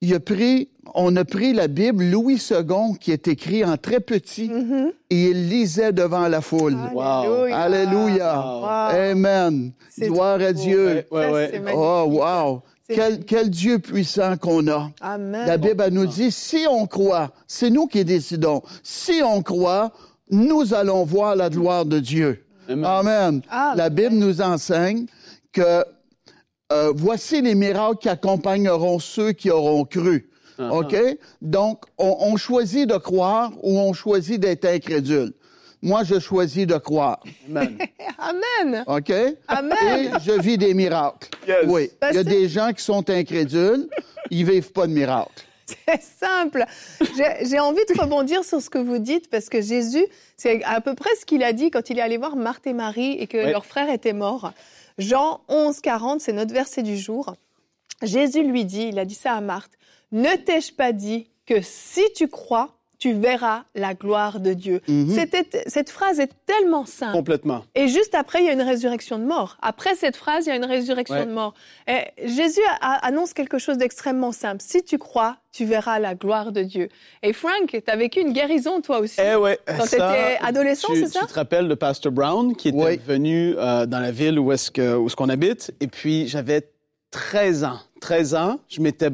il 0.02 0.14
a 0.14 0.20
pris, 0.20 0.68
on 0.94 1.16
a 1.16 1.24
pris 1.24 1.52
la 1.52 1.68
Bible 1.68 2.04
Louis 2.04 2.40
II 2.50 2.98
qui 3.00 3.12
est 3.12 3.28
écrit 3.28 3.64
en 3.64 3.76
très 3.76 4.00
petit 4.00 4.48
Mhm. 4.48 4.92
et 5.10 5.30
il 5.30 5.48
lisait 5.48 5.92
devant 5.92 6.28
la 6.28 6.40
foule. 6.40 6.76
Wow. 6.92 7.44
Alléluia. 7.52 8.38
Wow. 8.38 8.64
Amen. 9.10 9.72
Gloire 9.98 10.40
à 10.40 10.52
beau. 10.52 10.60
Dieu. 10.60 11.04
Ouais, 11.10 11.30
ouais, 11.30 11.60
ouais. 11.60 11.72
Oh, 11.74 12.04
wow. 12.08 12.62
Quel, 12.88 13.24
quel 13.24 13.50
Dieu 13.50 13.78
puissant 13.80 14.36
qu'on 14.36 14.68
a. 14.68 14.90
Amen. 15.00 15.46
La 15.46 15.56
Bible 15.56 15.82
elle 15.86 15.94
nous 15.94 16.06
dit, 16.06 16.30
si 16.30 16.66
on 16.70 16.86
croit, 16.86 17.32
c'est 17.48 17.70
nous 17.70 17.86
qui 17.86 18.04
décidons. 18.04 18.62
Si 18.82 19.20
on 19.24 19.42
croit, 19.42 19.90
nous 20.30 20.72
allons 20.72 21.04
voir 21.04 21.34
la 21.34 21.50
gloire 21.50 21.84
de 21.84 21.98
Dieu. 21.98 22.44
Amen. 22.68 22.84
Amen. 22.84 23.42
Amen. 23.50 23.76
La 23.76 23.88
Bible 23.90 24.14
nous 24.14 24.40
enseigne 24.40 25.06
que 25.52 25.84
euh, 26.72 26.92
voici 26.94 27.40
les 27.42 27.54
miracles 27.54 27.98
qui 27.98 28.08
accompagneront 28.08 28.98
ceux 28.98 29.32
qui 29.32 29.50
auront 29.50 29.84
cru. 29.84 30.28
Uh-huh. 30.58 30.80
OK? 30.80 31.18
Donc, 31.42 31.84
on, 31.98 32.16
on 32.20 32.36
choisit 32.36 32.88
de 32.88 32.96
croire 32.96 33.52
ou 33.62 33.78
on 33.78 33.92
choisit 33.92 34.40
d'être 34.40 34.64
incrédule. 34.64 35.32
Moi, 35.82 36.02
je 36.04 36.18
choisis 36.18 36.66
de 36.66 36.76
croire. 36.78 37.20
Amen. 37.48 37.78
Amen. 38.18 38.84
OK? 38.86 39.12
Amen. 39.46 39.76
Et 39.82 40.10
je 40.24 40.40
vis 40.40 40.58
des 40.58 40.74
miracles. 40.74 41.28
Yes. 41.46 41.64
Oui. 41.66 41.90
Il 42.10 42.16
y 42.16 42.18
a 42.18 42.24
des 42.24 42.48
gens 42.48 42.72
qui 42.72 42.82
sont 42.82 43.08
incrédules, 43.10 43.86
ils 44.30 44.44
vivent 44.44 44.72
pas 44.72 44.86
de 44.86 44.92
miracles. 44.92 45.45
C'est 45.88 46.02
simple. 46.02 46.64
J'ai 47.42 47.58
envie 47.58 47.84
de 47.88 48.00
rebondir 48.00 48.44
sur 48.44 48.60
ce 48.60 48.70
que 48.70 48.78
vous 48.78 48.98
dites 48.98 49.28
parce 49.30 49.48
que 49.48 49.60
Jésus, 49.60 50.04
c'est 50.36 50.62
à 50.64 50.80
peu 50.80 50.94
près 50.94 51.10
ce 51.20 51.24
qu'il 51.26 51.42
a 51.42 51.52
dit 51.52 51.70
quand 51.70 51.90
il 51.90 51.98
est 51.98 52.02
allé 52.02 52.16
voir 52.18 52.36
Marthe 52.36 52.66
et 52.66 52.72
Marie 52.72 53.12
et 53.18 53.26
que 53.26 53.36
Ouais. 53.38 53.50
leur 53.52 53.66
frère 53.66 53.90
était 53.90 54.12
mort. 54.12 54.52
Jean 54.98 55.40
11, 55.48 55.80
40, 55.80 56.20
c'est 56.20 56.32
notre 56.32 56.54
verset 56.54 56.82
du 56.82 56.96
jour. 56.96 57.34
Jésus 58.02 58.42
lui 58.42 58.64
dit, 58.64 58.88
il 58.88 58.98
a 58.98 59.04
dit 59.04 59.14
ça 59.14 59.32
à 59.32 59.40
Marthe, 59.40 59.72
ne 60.12 60.34
t'ai-je 60.36 60.72
pas 60.72 60.92
dit 60.92 61.28
que 61.46 61.60
si 61.62 62.02
tu 62.14 62.28
crois, 62.28 62.70
tu 62.98 63.12
verras 63.12 63.64
la 63.74 63.94
gloire 63.94 64.40
de 64.40 64.52
Dieu. 64.52 64.80
Mhm. 64.88 65.14
Cette 65.66 65.90
phrase 65.90 66.18
est 66.20 66.30
tellement 66.46 66.86
simple. 66.86 67.12
Complètement. 67.12 67.64
Et 67.74 67.88
juste 67.88 68.14
après, 68.14 68.40
il 68.40 68.46
y 68.46 68.48
a 68.48 68.52
une 68.52 68.62
résurrection 68.62 69.18
de 69.18 69.24
mort. 69.24 69.56
Après 69.62 69.94
cette 69.94 70.16
phrase, 70.16 70.46
il 70.46 70.48
y 70.48 70.52
a 70.52 70.56
une 70.56 70.64
résurrection 70.64 71.16
Ouais. 71.16 71.26
de 71.26 71.32
mort. 71.32 71.54
Et 71.86 72.04
Jésus 72.26 72.60
a- 72.80 73.04
annonce 73.06 73.32
quelque 73.34 73.58
chose 73.58 73.78
d'extrêmement 73.78 74.32
simple. 74.32 74.62
Si 74.66 74.82
tu 74.82 74.98
crois, 74.98 75.36
tu 75.52 75.64
verras 75.64 75.98
la 75.98 76.14
gloire 76.14 76.52
de 76.52 76.62
Dieu. 76.62 76.88
Et 77.22 77.32
Frank, 77.32 77.68
tu 77.70 77.82
as 77.90 77.96
vécu 77.96 78.20
une 78.20 78.32
guérison 78.32 78.80
toi 78.80 78.98
aussi. 79.00 79.20
Eh 79.20 79.36
ouais, 79.36 79.58
Quand 79.66 79.84
ça, 79.84 79.88
t'étais 79.90 80.38
adolescent, 80.42 80.92
tu, 80.92 81.00
c'est 81.00 81.08
ça? 81.08 81.20
Tu 81.20 81.26
te 81.26 81.34
rappelles 81.34 81.68
de 81.68 81.74
Pastor 81.74 82.12
Brown 82.12 82.54
qui 82.56 82.68
était 82.68 82.96
venu 82.96 83.54
euh, 83.56 83.86
dans 83.86 84.00
la 84.00 84.10
ville 84.10 84.38
où 84.38 84.52
est-ce 84.52 84.70
que 84.70 84.96
où 84.96 85.06
est-ce 85.06 85.16
qu'on 85.16 85.28
habite 85.28 85.72
et 85.80 85.86
puis 85.86 86.28
j'avais 86.28 86.68
13 87.10 87.64
ans. 87.64 87.78
13 88.00 88.34
ans, 88.34 88.58
je 88.68 88.80
m'étais 88.80 89.08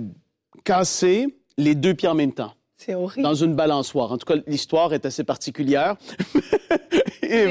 cassé 0.64 1.26
les 1.58 1.74
deux 1.74 1.94
pieds 1.94 2.08
en 2.08 2.14
même 2.14 2.32
temps 2.32 2.52
C'est 2.84 2.94
horrible. 2.94 3.22
dans 3.22 3.34
une 3.34 3.54
balançoire. 3.54 4.12
En 4.12 4.18
tout 4.18 4.26
cas, 4.26 4.40
l'histoire 4.46 4.92
est 4.94 5.04
assez 5.06 5.24
particulière. 5.24 5.96
Les 7.22 7.46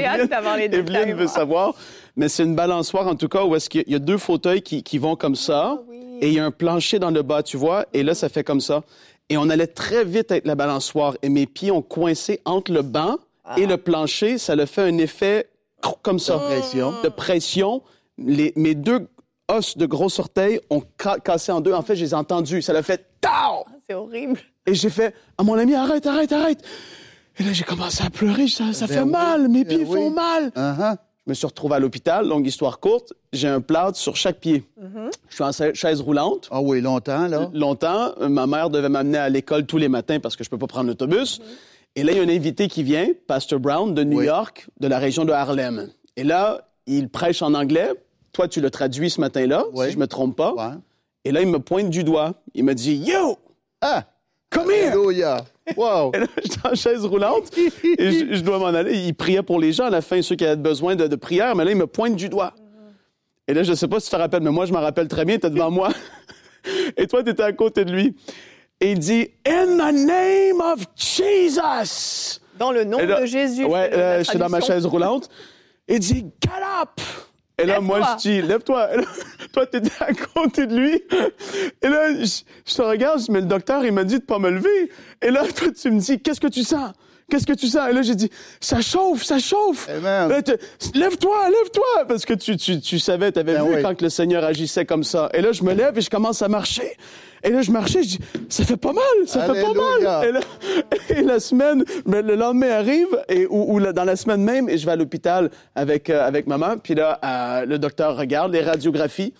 détails. 0.68 0.68
Evelyne 0.74 1.14
veut 1.14 1.26
savoir, 1.26 1.74
mais 2.16 2.28
c'est 2.28 2.44
une 2.44 2.54
balançoire 2.54 3.08
en 3.08 3.16
tout 3.16 3.28
cas 3.28 3.44
où 3.44 3.56
est-ce 3.56 3.68
qu'il 3.68 3.80
y 3.80 3.84
a- 3.84 3.86
il 3.88 3.92
y 3.92 3.96
a 3.96 3.98
deux 3.98 4.18
fauteuils 4.18 4.62
qui, 4.62 4.82
qui 4.82 4.98
vont 4.98 5.16
comme 5.16 5.34
ça 5.36 5.76
Ah 5.78 5.82
oui. 5.88 6.18
et 6.20 6.28
il 6.28 6.34
y 6.34 6.38
a 6.38 6.44
un 6.44 6.50
plancher 6.50 6.98
dans 6.98 7.10
le 7.10 7.22
bas, 7.22 7.42
tu 7.42 7.56
vois, 7.56 7.86
et 7.92 8.02
là 8.02 8.14
ça 8.14 8.28
fait 8.28 8.44
comme 8.44 8.60
ça. 8.60 8.82
Et 9.28 9.36
on 9.36 9.48
allait 9.48 9.66
très 9.66 10.04
vite 10.04 10.30
avec 10.30 10.46
la 10.46 10.54
balançoire 10.54 11.16
et 11.22 11.28
mes 11.28 11.46
pieds 11.46 11.70
ont 11.70 11.82
coincé 11.82 12.40
entre 12.44 12.72
le 12.72 12.82
banc 12.82 13.16
Ah. 13.44 13.56
et 13.58 13.66
le 13.66 13.76
plancher, 13.76 14.38
ça 14.38 14.54
le 14.54 14.66
fait 14.66 14.82
un 14.82 14.98
effet 14.98 15.48
comme 16.02 16.18
ça, 16.20 16.38
Pression. 16.38 16.92
de 17.02 17.08
pression. 17.08 17.82
Les, 18.18 18.52
mes 18.54 18.74
deux 18.76 19.08
os 19.48 19.76
de 19.76 19.86
gros 19.86 20.20
orteils 20.20 20.60
ont 20.70 20.82
ca- 21.02 21.18
cassé 21.18 21.50
en 21.50 21.60
deux. 21.60 21.72
En 21.72 21.82
fait, 21.82 21.96
je 21.96 22.04
les 22.04 22.10
ai 22.10 22.14
entendus. 22.14 22.62
Ça 22.62 22.72
l'a 22.72 22.82
fait 22.84 23.04
tao! 23.20 23.64
C'est 23.92 23.96
horrible. 23.98 24.40
Et 24.66 24.74
j'ai 24.74 24.88
fait 24.88 25.14
à 25.36 25.42
mon 25.42 25.54
ami, 25.54 25.74
arrête, 25.74 26.06
arrête, 26.06 26.32
arrête. 26.32 26.62
Et 27.38 27.42
là, 27.42 27.52
j'ai 27.52 27.64
commencé 27.64 28.02
à 28.02 28.08
pleurer. 28.08 28.48
Ça, 28.48 28.72
ça 28.72 28.86
Ben 28.86 28.94
fait 28.94 29.02
oui, 29.02 29.10
mal. 29.10 29.48
Mes 29.48 29.64
ben 29.64 29.76
pieds 29.76 29.84
oui. 29.86 29.96
font 29.98 30.10
mal. 30.10 30.48
Uh-huh. 30.56 30.96
Je 31.26 31.30
me 31.30 31.34
suis 31.34 31.46
retrouvé 31.46 31.74
à 31.74 31.78
l'hôpital. 31.78 32.26
Longue 32.26 32.46
histoire 32.46 32.80
courte. 32.80 33.12
J'ai 33.34 33.48
un 33.48 33.60
plâtre 33.60 33.98
sur 33.98 34.16
chaque 34.16 34.38
pied. 34.40 34.64
Je 35.28 35.34
suis 35.34 35.44
en 35.44 35.52
chaise 35.74 36.00
roulante. 36.00 36.48
Ah 36.50 36.62
oui, 36.62 36.80
longtemps, 36.80 37.26
là. 37.28 37.50
Longtemps, 37.52 38.14
ma 38.20 38.46
mère 38.46 38.70
devait 38.70 38.88
m'amener 38.88 39.18
à 39.18 39.28
l'école 39.28 39.66
tous 39.66 39.78
les 39.78 39.88
matins 39.88 40.20
parce 40.20 40.36
que 40.36 40.44
je 40.44 40.48
peux 40.48 40.58
pas 40.58 40.66
prendre 40.66 40.86
l'autobus. 40.88 41.40
Et 41.94 42.02
là, 42.02 42.12
il 42.12 42.16
y 42.18 42.20
a 42.20 42.22
un 42.24 42.28
invité 42.34 42.68
qui 42.68 42.82
vient, 42.82 43.08
Pastor 43.26 43.60
Brown, 43.60 43.92
de 43.94 44.04
New 44.04 44.18
Oui. 44.20 44.24
York, 44.26 44.68
de 44.80 44.88
la 44.88 44.98
région 44.98 45.26
de 45.26 45.32
Harlem. 45.32 45.88
Et 46.16 46.24
là, 46.24 46.66
il 46.86 47.10
prêche 47.10 47.42
en 47.42 47.52
anglais. 47.52 47.90
Toi, 48.32 48.48
tu 48.48 48.62
le 48.62 48.70
traduis 48.70 49.10
ce 49.10 49.20
matin-là, 49.20 49.64
Oui. 49.74 49.86
si 49.88 49.92
je 49.92 49.98
me 49.98 50.06
trompe 50.06 50.34
pas. 50.36 50.54
Ouais. 50.54 50.76
Et 51.24 51.30
là, 51.32 51.40
il 51.42 51.48
me 51.48 51.58
pointe 51.60 51.88
du 51.90 52.02
doigt. 52.02 52.32
Il 52.54 52.64
me 52.64 52.74
dit, 52.74 52.96
Yo, 52.96 53.38
Ah! 53.82 54.04
come 54.50 54.70
here! 54.70 54.92
Alléluia! 54.92 55.44
Wow! 55.76 56.12
Et 56.14 56.18
là, 56.20 56.26
j'étais 56.42 56.66
en 56.66 56.74
chaise 56.74 57.04
roulante 57.04 57.56
et 57.56 58.10
je, 58.10 58.34
je 58.34 58.40
dois 58.40 58.58
m'en 58.58 58.66
aller. 58.66 58.96
Il 58.96 59.14
priait 59.14 59.42
pour 59.42 59.58
les 59.58 59.72
gens 59.72 59.86
à 59.86 59.90
la 59.90 60.00
fin, 60.02 60.22
ceux 60.22 60.36
qui 60.36 60.44
avaient 60.44 60.56
besoin 60.56 60.94
de, 60.94 61.06
de 61.06 61.16
prière, 61.16 61.56
mais 61.56 61.64
là, 61.64 61.70
il 61.72 61.76
me 61.76 61.86
pointe 61.86 62.16
du 62.16 62.28
doigt. 62.28 62.54
Et 63.48 63.54
là, 63.54 63.62
je 63.62 63.72
sais 63.72 63.88
pas 63.88 63.98
si 63.98 64.06
tu 64.06 64.12
te 64.12 64.16
rappelles, 64.16 64.42
mais 64.42 64.50
moi, 64.50 64.66
je 64.66 64.72
m'en 64.72 64.80
rappelle 64.80 65.08
très 65.08 65.24
bien, 65.24 65.38
tu 65.38 65.50
devant 65.50 65.70
moi. 65.70 65.90
Et 66.96 67.06
toi, 67.06 67.24
tu 67.24 67.30
étais 67.30 67.42
à 67.42 67.52
côté 67.52 67.84
de 67.84 67.92
lui. 67.92 68.14
Et 68.80 68.92
il 68.92 68.98
dit, 68.98 69.28
In 69.46 69.78
the 69.78 69.94
name 69.94 70.60
of 70.60 70.86
Jesus! 70.96 72.40
Dans 72.58 72.70
le 72.70 72.84
nom 72.84 72.98
là- 72.98 73.20
de 73.22 73.26
Jésus. 73.26 73.64
Ouais, 73.64 73.90
euh, 73.92 74.22
j'étais 74.22 74.38
dans 74.38 74.48
ma 74.48 74.60
chaise 74.60 74.86
roulante. 74.86 75.28
Il 75.88 75.98
dit, 75.98 76.26
Get 76.40 76.50
up! 76.82 77.00
Et 77.58 77.66
là, 77.66 77.80
moi, 77.80 78.00
je 78.00 78.22
dis, 78.22 78.42
lève-toi. 78.42 78.96
Là, 78.96 79.02
toi, 79.52 79.66
t'étais 79.66 79.90
à 80.00 80.12
côté 80.12 80.66
de 80.66 80.74
lui. 80.76 81.02
Et 81.82 81.88
là, 81.88 82.14
je, 82.14 82.42
je 82.66 82.74
te 82.74 82.82
regarde, 82.82 83.20
mais 83.28 83.40
le 83.40 83.46
docteur, 83.46 83.84
il 83.84 83.92
m'a 83.92 84.04
dit 84.04 84.18
de 84.18 84.24
pas 84.24 84.38
me 84.38 84.50
lever. 84.50 84.90
Et 85.20 85.30
là, 85.30 85.44
toi, 85.54 85.68
tu 85.70 85.90
me 85.90 86.00
dis, 86.00 86.20
qu'est-ce 86.20 86.40
que 86.40 86.48
tu 86.48 86.62
sens? 86.62 86.92
Qu'est-ce 87.30 87.46
que 87.46 87.52
tu 87.52 87.66
sens? 87.68 87.88
Et 87.88 87.92
là, 87.92 88.02
j'ai 88.02 88.14
dit, 88.14 88.30
ça 88.60 88.80
chauffe, 88.80 89.22
ça 89.24 89.38
chauffe. 89.38 89.88
Tu- 89.88 90.98
lève-toi, 90.98 91.36
lève-toi. 91.48 92.04
Parce 92.08 92.24
que 92.26 92.34
tu, 92.34 92.56
tu, 92.56 92.80
tu 92.80 92.98
savais, 92.98 93.32
tu 93.32 93.38
avais 93.38 93.54
Ben 93.54 93.64
vu 93.64 93.76
oui. 93.76 93.82
quand 93.82 93.94
que 93.94 94.04
le 94.04 94.10
Seigneur 94.10 94.44
agissait 94.44 94.84
comme 94.84 95.04
ça. 95.04 95.30
Et 95.32 95.40
là, 95.40 95.52
je 95.52 95.62
me 95.62 95.72
lève 95.72 95.96
et 95.96 96.00
je 96.00 96.10
commence 96.10 96.42
à 96.42 96.48
marcher. 96.48 96.96
Et 97.44 97.50
là, 97.50 97.60
je 97.62 97.70
marchais, 97.72 98.02
je 98.04 98.08
dis, 98.08 98.18
ça 98.48 98.64
fait 98.64 98.76
pas 98.76 98.92
mal, 98.92 99.02
ça 99.26 99.52
fait 99.52 99.62
pas 99.62 99.72
mal. 99.72 100.24
Et, 100.28 100.32
là, 100.32 100.40
et 101.08 101.22
la 101.22 101.40
semaine, 101.40 101.84
ben, 102.06 102.24
le 102.24 102.36
lendemain 102.36 102.70
arrive, 102.70 103.08
et, 103.28 103.46
ou, 103.50 103.80
dans 103.80 104.04
la 104.04 104.14
semaine 104.14 104.42
même, 104.44 104.68
et 104.68 104.78
je 104.78 104.86
vais 104.86 104.92
à 104.92 104.96
l'hôpital 104.96 105.50
avec, 105.74 106.08
euh, 106.08 106.24
avec 106.24 106.46
maman. 106.46 106.76
Puis 106.78 106.94
là, 106.94 107.18
euh, 107.24 107.66
le 107.66 107.78
docteur 107.80 108.16
regarde 108.16 108.52
les 108.52 108.60
radiographies. 108.62 109.34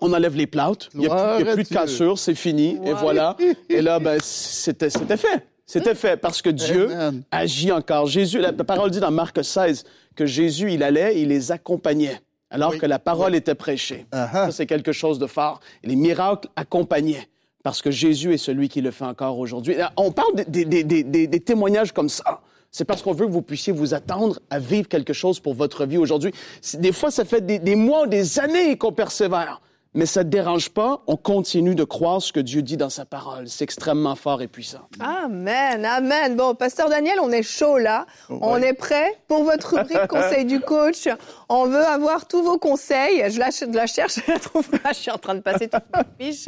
On 0.00 0.12
enlève 0.14 0.34
les 0.36 0.46
plâtres. 0.46 0.88
Il 0.94 1.00
n'y 1.00 1.06
a, 1.08 1.36
plus- 1.38 1.48
a 1.48 1.56
de 1.56 1.62
cassure, 1.62 2.18
c'est 2.18 2.34
fini. 2.34 2.78
Et 2.84 2.92
voilà. 2.92 3.36
Et 3.68 3.82
là, 3.82 3.98
ben, 3.98 4.18
c'était 4.22 4.88
fait. 4.90 5.46
C'était 5.66 5.94
fait 5.96 6.16
parce 6.16 6.42
que 6.42 6.50
Dieu 6.50 6.92
Amen. 6.92 7.22
agit 7.30 7.72
encore. 7.72 8.06
Jésus, 8.06 8.38
la, 8.38 8.52
parole 8.52 8.90
dit 8.90 9.00
dans 9.00 9.10
Marc 9.10 9.44
16 9.44 9.84
que 10.14 10.24
Jésus, 10.24 10.72
il 10.72 10.82
allait, 10.82 11.20
il 11.20 11.28
les 11.28 11.50
accompagnait 11.52 12.20
alors 12.50 12.70
Oui. 12.70 12.78
que 12.78 12.86
la 12.86 13.00
parole 13.00 13.34
était 13.34 13.56
prêchée. 13.56 14.06
Uh-huh. 14.12 14.30
Ça, 14.32 14.50
c'est 14.52 14.66
quelque 14.66 14.92
chose 14.92 15.18
de 15.18 15.26
fort. 15.26 15.58
Les 15.82 15.96
miracles 15.96 16.48
accompagnaient 16.54 17.28
parce 17.64 17.82
que 17.82 17.90
Jésus 17.90 18.32
est 18.32 18.38
celui 18.38 18.68
qui 18.68 18.80
le 18.80 18.92
fait 18.92 19.04
encore 19.04 19.38
aujourd'hui. 19.40 19.74
On 19.96 20.12
parle 20.12 20.34
des, 20.46 20.64
des- 20.64 20.84
des- 20.84 21.02
des- 21.02 21.26
des 21.26 21.40
témoignages 21.40 21.90
comme 21.92 22.08
ça. 22.08 22.40
C'est 22.70 22.84
parce 22.84 23.02
qu'on 23.02 23.12
veut 23.12 23.26
que 23.26 23.32
vous 23.32 23.42
puissiez 23.42 23.72
vous 23.72 23.94
attendre 23.94 24.38
à 24.50 24.60
vivre 24.60 24.86
quelque 24.86 25.12
chose 25.12 25.40
pour 25.40 25.54
votre 25.54 25.84
vie 25.86 25.98
aujourd'hui. 25.98 26.30
Des 26.74 26.92
fois, 26.92 27.10
ça 27.10 27.24
fait 27.24 27.44
des, 27.44 27.58
des 27.58 27.74
mois 27.74 28.02
ou 28.04 28.06
des 28.06 28.38
années 28.38 28.76
qu'on 28.78 28.92
persévère. 28.92 29.60
Mais 29.96 30.04
ça 30.04 30.24
ne 30.24 30.28
dérange 30.28 30.68
pas, 30.68 31.00
on 31.06 31.16
continue 31.16 31.74
de 31.74 31.82
croire 31.82 32.20
ce 32.20 32.30
que 32.30 32.38
Dieu 32.38 32.60
dit 32.60 32.76
dans 32.76 32.90
sa 32.90 33.06
parole. 33.06 33.48
C'est 33.48 33.64
extrêmement 33.64 34.14
fort 34.14 34.42
et 34.42 34.46
puissant. 34.46 34.86
Amen, 35.00 35.86
amen. 35.86 36.36
Bon, 36.36 36.54
Pasteur 36.54 36.90
Daniel, 36.90 37.18
on 37.22 37.32
est 37.32 37.42
chaud 37.42 37.78
là. 37.78 38.04
On 38.28 38.58
est 38.58 38.74
prêt 38.74 39.18
pour 39.26 39.42
votre 39.44 39.78
rubrique 39.78 40.06
Conseil 40.08 40.44
du 40.44 40.60
coach? 40.60 41.08
On 41.48 41.64
veut 41.64 41.86
avoir 41.86 42.28
tous 42.28 42.42
vos 42.42 42.58
conseils. 42.58 43.24
Je 43.30 43.38
la, 43.38 43.48
je 43.48 43.64
la 43.74 43.86
cherche, 43.86 44.16
je 44.26 44.32
la 44.32 44.38
trouve 44.38 44.68
pas. 44.68 44.92
Je 44.92 44.98
suis 44.98 45.10
en 45.10 45.16
train 45.16 45.34
de 45.34 45.40
passer 45.40 45.66
toute 45.66 45.90
ma 45.90 46.04
fiche. 46.20 46.44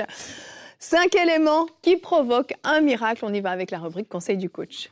Cinq 0.79 1.17
éléments 1.17 1.67
qui 1.81 1.97
provoquent 1.97 2.55
un 2.65 2.83
miracle. 2.83 3.25
On 3.25 3.33
y 3.33 3.41
va 3.41 3.51
avec 3.51 3.71
la 3.71 3.79
rubrique 3.79 4.11
Conseil 4.11 4.37
du 4.37 4.51
coach. 4.51 4.91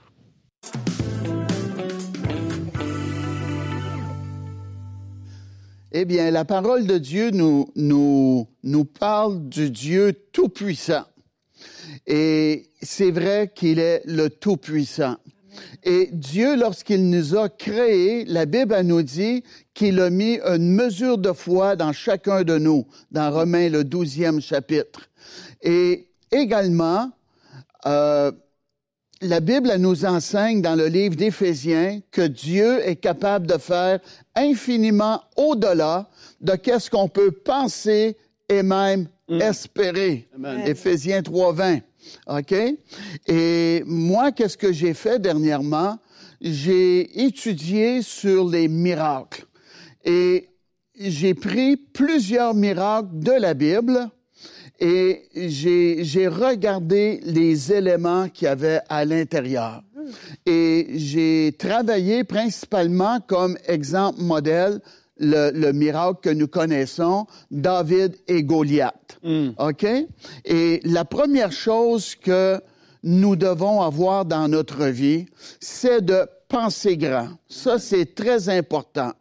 Eh 5.99 6.05
bien, 6.05 6.31
la 6.31 6.45
parole 6.45 6.87
de 6.87 6.99
Dieu 6.99 7.31
nous, 7.31 7.71
nous, 7.75 8.47
nous 8.63 8.85
parle 8.85 9.49
du 9.49 9.71
Dieu 9.71 10.13
Tout-Puissant. 10.31 11.07
Et 12.07 12.69
c'est 12.83 13.11
vrai 13.11 13.51
qu'il 13.55 13.79
est 13.79 14.03
le 14.05 14.29
Tout-Puissant. 14.29 15.17
Et 15.83 16.11
Dieu, 16.13 16.55
lorsqu'il 16.55 17.09
nous 17.09 17.35
a 17.35 17.49
créés, 17.49 18.27
la 18.27 18.45
Bible 18.45 18.79
nous 18.83 19.01
dit 19.01 19.43
qu'il 19.73 19.99
a 20.01 20.11
mis 20.11 20.39
une 20.45 20.71
mesure 20.71 21.17
de 21.17 21.33
foi 21.33 21.77
dans 21.77 21.95
chacun 21.95 22.43
de 22.43 22.59
nous, 22.59 22.87
dans 23.11 23.31
Romains 23.31 23.71
le 23.71 23.83
douzième 23.83 24.43
chapitre. 24.43 25.09
Et 25.63 26.09
également, 26.31 27.11
euh, 27.87 28.33
la 29.23 29.41
Bible 29.41 29.71
elle 29.73 29.81
nous 29.81 30.05
enseigne 30.05 30.61
dans 30.61 30.75
le 30.75 30.87
livre 30.87 31.17
d'Éphésiens 31.17 32.01
que 32.11 32.23
Dieu 32.23 32.87
est 32.87 32.97
capable 32.97 33.47
de 33.47 33.59
faire 33.59 34.01
infiniment 34.35 35.23
au-delà 35.37 36.09
de 36.41 36.55
qu'est-ce 36.55 36.91
qu'on 36.91 37.09
peut 37.09 37.31
penser 37.31 38.17
et 38.49 38.63
même 38.63 39.09
espérer. 39.29 40.29
Amen. 40.35 40.63
Éphésiens 40.67 41.21
3.20. 41.21 41.83
OK? 42.29 42.55
Et 43.27 43.83
moi, 43.87 44.33
qu'est-ce 44.33 44.57
que 44.57 44.73
j'ai 44.73 44.95
fait 44.95 45.19
dernièrement? 45.19 45.99
J'ai 46.41 47.25
étudié 47.25 48.03
sur 48.03 48.49
les 48.49 48.69
miracles. 48.69 49.45
Et 50.05 50.51
j'ai 50.99 51.35
pris 51.35 51.77
plusieurs 51.77 52.55
miracles 52.55 53.09
de 53.13 53.33
la 53.33 53.55
Bible 53.55 54.09
et 54.79 55.29
j'ai 55.35 56.29
regardé 56.29 57.21
les 57.25 57.73
éléments 57.73 58.29
qu'il 58.29 58.47
y 58.47 58.49
avait 58.49 58.81
à 58.89 59.05
l'intérieur. 59.05 59.83
Et 60.45 60.89
j'ai 60.95 61.55
travaillé 61.59 62.25
principalement 62.25 63.19
comme 63.27 63.59
exemple 63.67 64.21
modèle 64.21 64.81
le, 65.19 65.51
le 65.51 65.73
miracle 65.73 66.21
que 66.23 66.31
nous 66.31 66.47
connaissons, 66.47 67.27
David 67.51 68.17
et 68.29 68.43
Goliath. 68.43 69.19
OK? 69.59 69.87
Et 70.45 70.81
la 70.85 71.05
première 71.05 71.53
chose 71.53 72.15
que 72.15 72.61
nous 73.03 73.37
devons 73.37 73.83
avoir 73.83 74.25
dans 74.25 74.49
notre 74.49 74.87
vie, 74.87 75.27
c'est 75.61 76.05
de 76.05 76.27
penser 76.49 76.97
grand. 76.97 77.29
Ça, 77.49 77.79
c'est 77.79 78.15
très 78.15 78.49
important. 78.49 79.13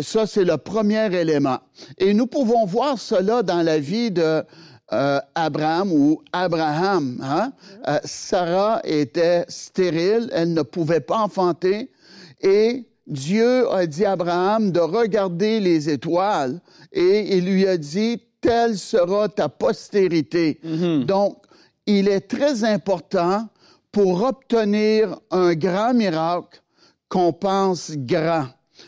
Ça, 0.00 0.26
c'est 0.26 0.44
le 0.44 0.56
premier 0.56 1.14
élément. 1.14 1.58
Et 1.98 2.14
nous 2.14 2.26
pouvons 2.26 2.64
voir 2.64 2.98
cela 2.98 3.42
dans 3.42 3.62
la 3.62 3.78
vie 3.78 4.10
de 4.10 4.42
euh, 4.94 5.20
Abraham 5.34 5.92
ou 5.92 6.22
Abraham. 6.32 7.20
Hein? 7.22 7.52
Euh, 7.88 7.98
Sarah 8.04 8.80
était 8.84 9.44
stérile, 9.48 10.30
elle 10.32 10.54
ne 10.54 10.62
pouvait 10.62 11.00
pas 11.00 11.18
enfanter. 11.18 11.90
Et 12.40 12.86
Dieu 13.06 13.70
a 13.70 13.86
dit 13.86 14.04
à 14.04 14.12
Abraham 14.12 14.70
de 14.70 14.80
regarder 14.80 15.60
les 15.60 15.90
étoiles 15.90 16.60
et 16.92 17.36
il 17.36 17.44
lui 17.44 17.66
a 17.66 17.76
dit, 17.76 18.20
telle 18.40 18.78
sera 18.78 19.28
ta 19.28 19.48
postérité. 19.48 20.60
Donc, 21.06 21.38
il 21.86 22.08
est 22.08 22.28
très 22.28 22.64
important 22.64 23.48
pour 23.90 24.22
obtenir 24.22 25.18
un 25.30 25.54
grand 25.54 25.94
miracle 25.94 26.62
qu'on 27.08 27.32
pense 27.32 27.92
grand. 27.94 28.46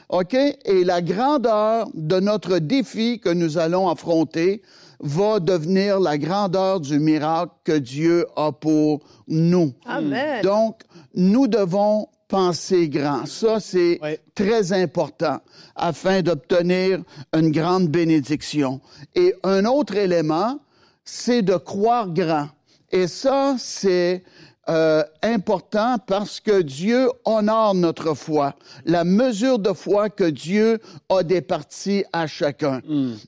OK? 0.09 0.35
Et 0.35 0.85
la 0.85 1.01
grandeur 1.01 1.89
de 1.95 2.21
notre 2.21 2.59
défi 2.59 3.21
que 3.21 3.29
nous 3.29 3.59
allons 3.59 3.89
affronter 3.89 4.63
va 5.01 5.41
devenir 5.41 6.01
la 6.01 6.19
grandeur 6.19 6.81
du 6.81 6.99
miracle 6.99 7.53
que 7.65 7.73
Dieu 7.79 8.27
a 8.37 8.53
pour 8.53 9.01
nous. 9.29 9.73
Amen. 9.87 10.43
Donc, 10.43 10.83
nous 11.15 11.47
devons 11.47 12.09
penser 12.29 12.89
grand. 12.89 13.25
Ça, 13.27 13.61
c'est 13.61 13.99
Oui. 14.03 14.17
très 14.35 14.73
important 14.73 15.39
afin 15.77 16.23
d'obtenir 16.23 17.01
une 17.35 17.51
grande 17.53 17.89
bénédiction. 17.89 18.81
Et 19.15 19.35
un 19.45 19.65
autre 19.65 19.95
élément, 19.97 20.59
c'est 21.05 21.43
de 21.43 21.55
croire 21.57 22.09
grand. 22.11 22.49
Et 22.91 23.07
ça, 23.07 23.55
c'est 23.59 24.23
euh, 24.69 25.05
important 25.23 25.97
parce 26.07 26.41
que 26.41 26.61
Dieu 26.63 27.09
honore 27.25 27.75
notre 27.75 28.15
foi, 28.15 28.55
la 28.85 29.05
mesure 29.05 29.59
de 29.59 29.73
foi 29.73 30.11
que 30.11 30.25
Dieu 30.25 30.81
a 31.09 31.23
départie 31.23 32.05
à 32.13 32.27
chacun. 32.27 32.81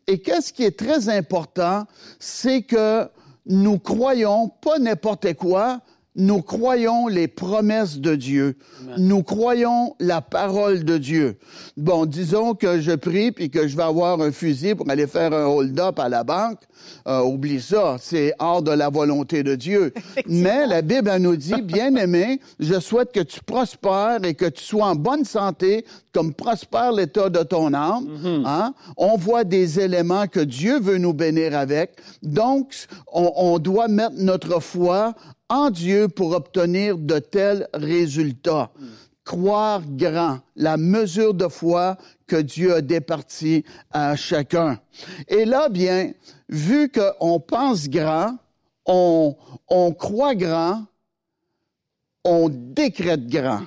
Et 0.06 0.18
qu'est-ce 0.18 0.52
qui 0.52 0.64
est 0.64 0.76
très 0.76 1.08
important, 1.08 1.86
c'est 2.18 2.62
que 2.62 3.08
nous 3.46 3.78
croyons 3.78 4.48
pas 4.48 4.78
n'importe 4.78 5.34
quoi, 5.34 5.80
nous 6.18 6.42
croyons 6.42 7.06
les 7.06 7.28
promesses 7.28 7.98
de 7.98 8.16
Dieu. 8.16 8.56
Nous 8.98 9.22
croyons 9.22 9.94
la 10.00 10.20
parole 10.20 10.84
de 10.84 10.98
Dieu. 10.98 11.38
Bon, 11.76 12.06
disons 12.06 12.54
que 12.54 12.80
je 12.80 12.92
prie 12.92 13.30
puis 13.30 13.50
que 13.50 13.68
je 13.68 13.76
vais 13.76 13.84
avoir 13.84 14.20
un 14.20 14.32
fusil 14.32 14.74
pour 14.74 14.90
aller 14.90 15.06
faire 15.06 15.32
un 15.32 15.46
hold-up 15.46 15.98
à 16.00 16.08
la 16.08 16.24
banque. 16.24 16.58
Euh, 17.06 17.22
oublie 17.22 17.60
ça, 17.60 17.96
c'est 18.00 18.34
hors 18.38 18.62
de 18.62 18.70
la 18.70 18.88
volonté 18.88 19.42
de 19.42 19.54
Dieu. 19.54 19.92
Mais 20.26 20.66
la 20.66 20.82
Bible 20.82 21.08
elle 21.12 21.22
nous 21.22 21.36
dit, 21.36 21.62
bien 21.62 21.94
aimé, 21.94 22.40
je 22.58 22.80
souhaite 22.80 23.12
que 23.12 23.20
tu 23.20 23.40
prospères 23.40 24.24
et 24.24 24.34
que 24.34 24.46
tu 24.46 24.64
sois 24.64 24.86
en 24.86 24.96
bonne 24.96 25.24
santé, 25.24 25.84
comme 26.12 26.34
prospère 26.34 26.90
l'état 26.90 27.28
de 27.28 27.44
ton 27.44 27.72
âme. 27.74 28.08
Hein? 28.44 28.74
On 28.96 29.16
voit 29.16 29.44
des 29.44 29.78
éléments 29.78 30.26
que 30.26 30.40
Dieu 30.40 30.80
veut 30.80 30.98
nous 30.98 31.12
bénir 31.12 31.56
avec. 31.56 31.92
Donc, 32.22 32.72
on, 33.12 33.30
on 33.36 33.58
doit 33.58 33.86
mettre 33.88 34.16
notre 34.16 34.60
foi 34.60 35.14
en 35.48 35.70
Dieu 35.70 36.08
pour 36.08 36.32
obtenir 36.32 36.98
de 36.98 37.18
tels 37.18 37.68
résultats. 37.74 38.70
Croire 39.24 39.82
grand, 39.86 40.40
la 40.56 40.76
mesure 40.76 41.34
de 41.34 41.48
foi 41.48 41.98
que 42.26 42.36
Dieu 42.36 42.74
a 42.74 42.80
départie 42.80 43.64
à 43.90 44.16
chacun. 44.16 44.80
Et 45.28 45.44
là, 45.44 45.68
bien, 45.68 46.12
vu 46.48 46.90
qu'on 46.90 47.38
pense 47.38 47.88
grand, 47.88 48.36
on, 48.86 49.36
on 49.68 49.92
croit 49.92 50.34
grand, 50.34 50.84
on 52.24 52.48
décrète 52.48 53.26
grand. 53.26 53.62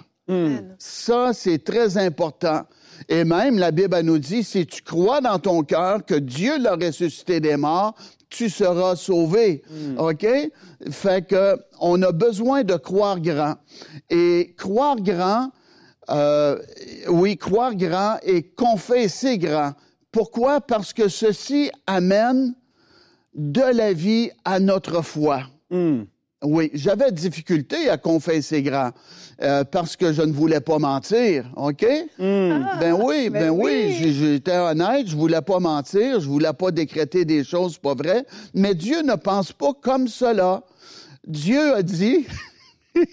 Ça, 0.80 1.32
c'est 1.34 1.64
très 1.64 1.98
important. 1.98 2.62
Et 3.10 3.24
même, 3.24 3.60
la 3.60 3.72
Bible 3.72 4.00
nous 4.02 4.18
dit, 4.18 4.44
si 4.44 4.66
tu 4.66 4.82
crois 4.82 5.20
dans 5.20 5.40
ton 5.40 5.62
cœur 5.64 6.06
que 6.06 6.16
Dieu 6.16 6.58
l'a 6.58 6.76
ressuscité 6.76 7.40
des 7.40 7.58
morts, 7.58 7.96
tu 8.32 8.50
seras 8.50 8.96
sauvé. 8.96 9.62
OK? 9.98 10.26
Fait 10.90 11.28
que, 11.28 11.58
on 11.80 12.02
a 12.02 12.12
besoin 12.12 12.64
de 12.64 12.76
croire 12.76 13.20
grand. 13.20 13.56
Et 14.10 14.56
croire 14.58 14.96
grand, 14.96 15.52
euh, 16.10 16.58
oui, 17.08 17.38
croire 17.38 17.76
grand 17.76 18.18
et 18.24 18.42
confesser 18.42 19.38
grand. 19.38 19.74
Pourquoi? 20.12 20.62
Parce 20.62 20.94
que 20.94 21.08
ceci 21.08 21.70
amène 21.86 22.56
de 23.36 23.62
la 23.62 23.94
vie 23.94 24.32
à 24.44 24.60
notre 24.60 25.02
foi. 25.04 25.44
Oui, 26.44 26.72
j'avais 26.74 27.12
difficulté 27.12 27.88
à 27.90 27.98
confesser 27.98 28.64
grand 28.64 28.90
euh, 29.44 29.64
parce 29.64 29.96
que 29.96 30.12
je 30.12 30.24
ne 30.24 30.32
voulais 30.32 30.60
pas 30.60 30.80
mentir, 30.80 31.46
OK? 31.56 31.86
ben 32.80 32.98
oui, 33.00 33.30
ben, 33.30 33.44
ben 33.44 33.50
oui, 33.52 33.96
oui. 34.02 34.14
j'étais 34.14 34.58
honnête, 34.58 35.08
je 35.08 35.16
voulais 35.16 35.42
pas 35.42 35.60
mentir, 35.60 36.20
je 36.20 36.28
voulais 36.28 36.54
pas 36.54 36.72
décréter 36.72 37.26
des 37.26 37.44
choses 37.44 37.78
pas 37.78 37.94
vraies, 37.94 38.26
mais 38.56 38.74
Dieu 38.74 39.04
ne 39.04 39.14
pense 39.16 39.52
pas 39.52 39.74
comme 39.80 40.08
cela. 40.08 40.64
Dieu 41.28 41.76
a 41.76 41.84
dit 41.84 42.26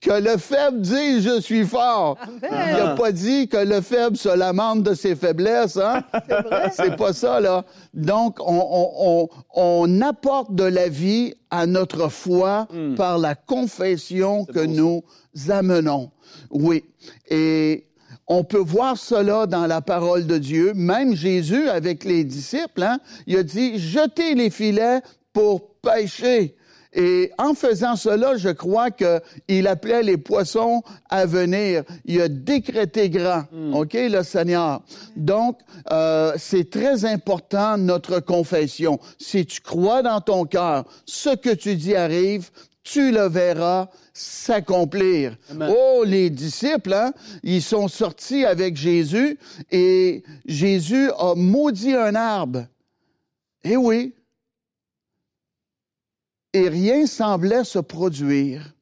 que 0.00 0.12
le 0.12 0.36
faible 0.38 0.80
dit 0.80 1.20
je 1.20 1.40
suis 1.40 1.64
fort. 1.64 2.16
Il 2.42 2.48
n'a 2.50 2.94
pas 2.94 3.12
dit 3.12 3.48
que 3.48 3.58
le 3.58 3.80
faible 3.80 4.16
se 4.16 4.34
lamente 4.34 4.82
de 4.82 4.94
ses 4.94 5.14
faiblesses, 5.14 5.76
hein? 5.76 6.02
C'est 6.72 6.96
pas 6.96 7.12
ça, 7.12 7.40
là. 7.40 7.64
Donc, 7.92 8.38
on, 8.40 8.66
on, 8.70 8.90
on, 8.98 9.28
on 9.54 10.00
apporte 10.00 10.54
de 10.54 10.64
la 10.64 10.88
vie 10.88 11.34
à 11.50 11.66
notre 11.66 12.08
foi 12.08 12.66
par 12.96 13.18
la 13.18 13.34
confession 13.34 14.44
que 14.46 14.60
nous 14.60 15.02
amenons. 15.48 16.10
Oui. 16.50 16.84
Et 17.28 17.86
on 18.26 18.44
peut 18.44 18.58
voir 18.58 18.96
cela 18.96 19.46
dans 19.46 19.66
la 19.66 19.80
parole 19.80 20.26
de 20.26 20.38
Dieu. 20.38 20.72
Même 20.74 21.14
Jésus, 21.14 21.68
avec 21.68 22.04
les 22.04 22.24
disciples, 22.24 22.82
hein, 22.82 23.00
il 23.26 23.36
a 23.36 23.42
dit, 23.42 23.78
jetez 23.78 24.34
les 24.34 24.50
filets 24.50 25.00
pour 25.32 25.74
pêcher. 25.82 26.56
Et 26.92 27.30
en 27.38 27.54
faisant 27.54 27.94
cela, 27.94 28.36
je 28.36 28.48
crois 28.48 28.90
qu'il 28.90 29.66
appelait 29.68 30.02
les 30.02 30.16
poissons 30.16 30.82
à 31.08 31.24
venir. 31.24 31.84
Il 32.04 32.20
a 32.20 32.28
décrété 32.28 33.08
grand, 33.10 33.44
OK, 33.72 33.94
le 33.94 34.22
Seigneur. 34.24 34.82
Donc, 35.14 35.60
euh, 35.92 36.32
c'est 36.36 36.68
très 36.68 37.04
important, 37.04 37.78
notre 37.78 38.18
confession. 38.18 38.98
Si 39.18 39.46
tu 39.46 39.60
crois 39.60 40.02
dans 40.02 40.20
ton 40.20 40.44
cœur, 40.46 40.84
ce 41.06 41.30
que 41.36 41.50
tu 41.50 41.76
dis 41.76 41.94
arrive, 41.94 42.50
tu 42.82 43.12
le 43.12 43.28
verras 43.28 43.88
s'accomplir. 44.12 45.36
Oh, 45.68 46.02
les 46.04 46.28
disciples, 46.28 46.92
hein, 46.92 47.12
ils 47.44 47.62
sont 47.62 47.86
sortis 47.86 48.44
avec 48.44 48.76
Jésus 48.76 49.38
et 49.70 50.24
Jésus 50.44 51.10
a 51.16 51.34
maudit 51.36 51.94
un 51.94 52.16
arbre. 52.16 52.66
Eh 53.62 53.76
oui, 53.76 54.14
et 56.52 56.68
rien 56.68 57.06
semblait 57.06 57.64
se 57.64 57.78
produire. 57.78 58.74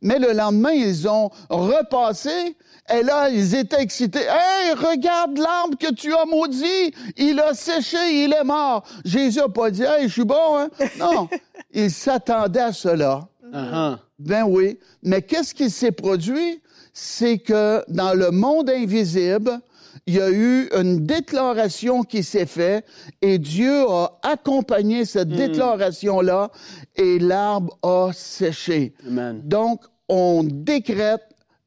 Mais 0.00 0.18
le 0.18 0.32
lendemain, 0.32 0.72
ils 0.72 1.08
ont 1.08 1.30
repassé 1.48 2.56
et 2.92 3.02
là, 3.02 3.30
ils 3.30 3.54
étaient 3.54 3.80
excités. 3.80 4.22
Hey, 4.22 4.72
regarde 4.72 5.38
l'arbre 5.38 5.78
que 5.78 5.92
tu 5.92 6.12
as 6.12 6.24
maudit. 6.24 6.92
Il 7.16 7.38
a 7.40 7.54
séché, 7.54 8.24
il 8.24 8.32
est 8.32 8.44
mort. 8.44 8.84
Jésus 9.04 9.38
n'a 9.38 9.48
pas 9.48 9.70
dit, 9.70 9.84
hey, 9.84 10.08
je 10.08 10.12
suis 10.12 10.24
bon, 10.24 10.58
hein? 10.58 10.68
Non. 10.98 11.28
il 11.72 11.90
s'attendait 11.90 12.60
à 12.60 12.72
cela. 12.72 13.28
Uh-huh. 13.52 13.96
Ben 14.18 14.44
oui. 14.44 14.78
Mais 15.02 15.22
qu'est-ce 15.22 15.54
qui 15.54 15.70
s'est 15.70 15.92
produit? 15.92 16.60
C'est 16.92 17.38
que 17.38 17.84
dans 17.88 18.12
le 18.14 18.30
monde 18.30 18.68
invisible, 18.68 19.60
il 20.06 20.14
y 20.14 20.20
a 20.20 20.30
eu 20.30 20.68
une 20.76 21.06
déclaration 21.06 22.02
qui 22.02 22.22
s'est 22.22 22.46
faite 22.46 22.84
et 23.20 23.38
Dieu 23.38 23.88
a 23.88 24.18
accompagné 24.22 25.04
cette 25.04 25.28
déclaration-là 25.28 26.50
et 26.96 27.18
l'arbre 27.18 27.78
a 27.82 28.10
séché. 28.12 28.94
Amen. 29.06 29.40
Donc, 29.44 29.84
on 30.08 30.42
décrète 30.44 31.22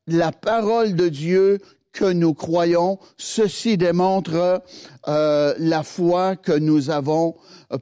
la 0.08 0.32
parole 0.32 0.95
de 0.95 1.10
Dieu 1.10 1.60
que 1.95 2.12
nous 2.12 2.34
croyons. 2.34 3.00
Ceci 3.17 3.78
démontre 3.78 4.62
euh, 5.08 5.54
la 5.58 5.84
foi 5.84 6.36
que 6.36 6.52
nous 6.52 6.89
avons 6.89 7.36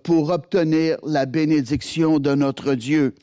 pour 0.03 0.29
obtenir 0.29 0.97
la 1.05 1.25
bénédiction 1.25 2.19
de 2.19 2.35
notre 2.35 2.75
Dieu. 2.75 3.15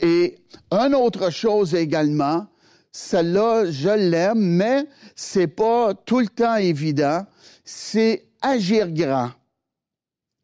Et 0.00 0.36
une 0.70 0.94
autre 0.94 1.30
chose 1.30 1.74
également, 1.74 2.46
celle-là, 2.94 3.64
je 3.72 3.88
l'aime, 3.88 4.38
mais 4.38 4.84
c'est 5.16 5.48
pas 5.48 5.94
tout 5.94 6.20
le 6.20 6.28
temps 6.28 6.54
évident, 6.54 7.26
c'est 7.64 8.28
agir 8.40 8.88
grand. 8.92 9.32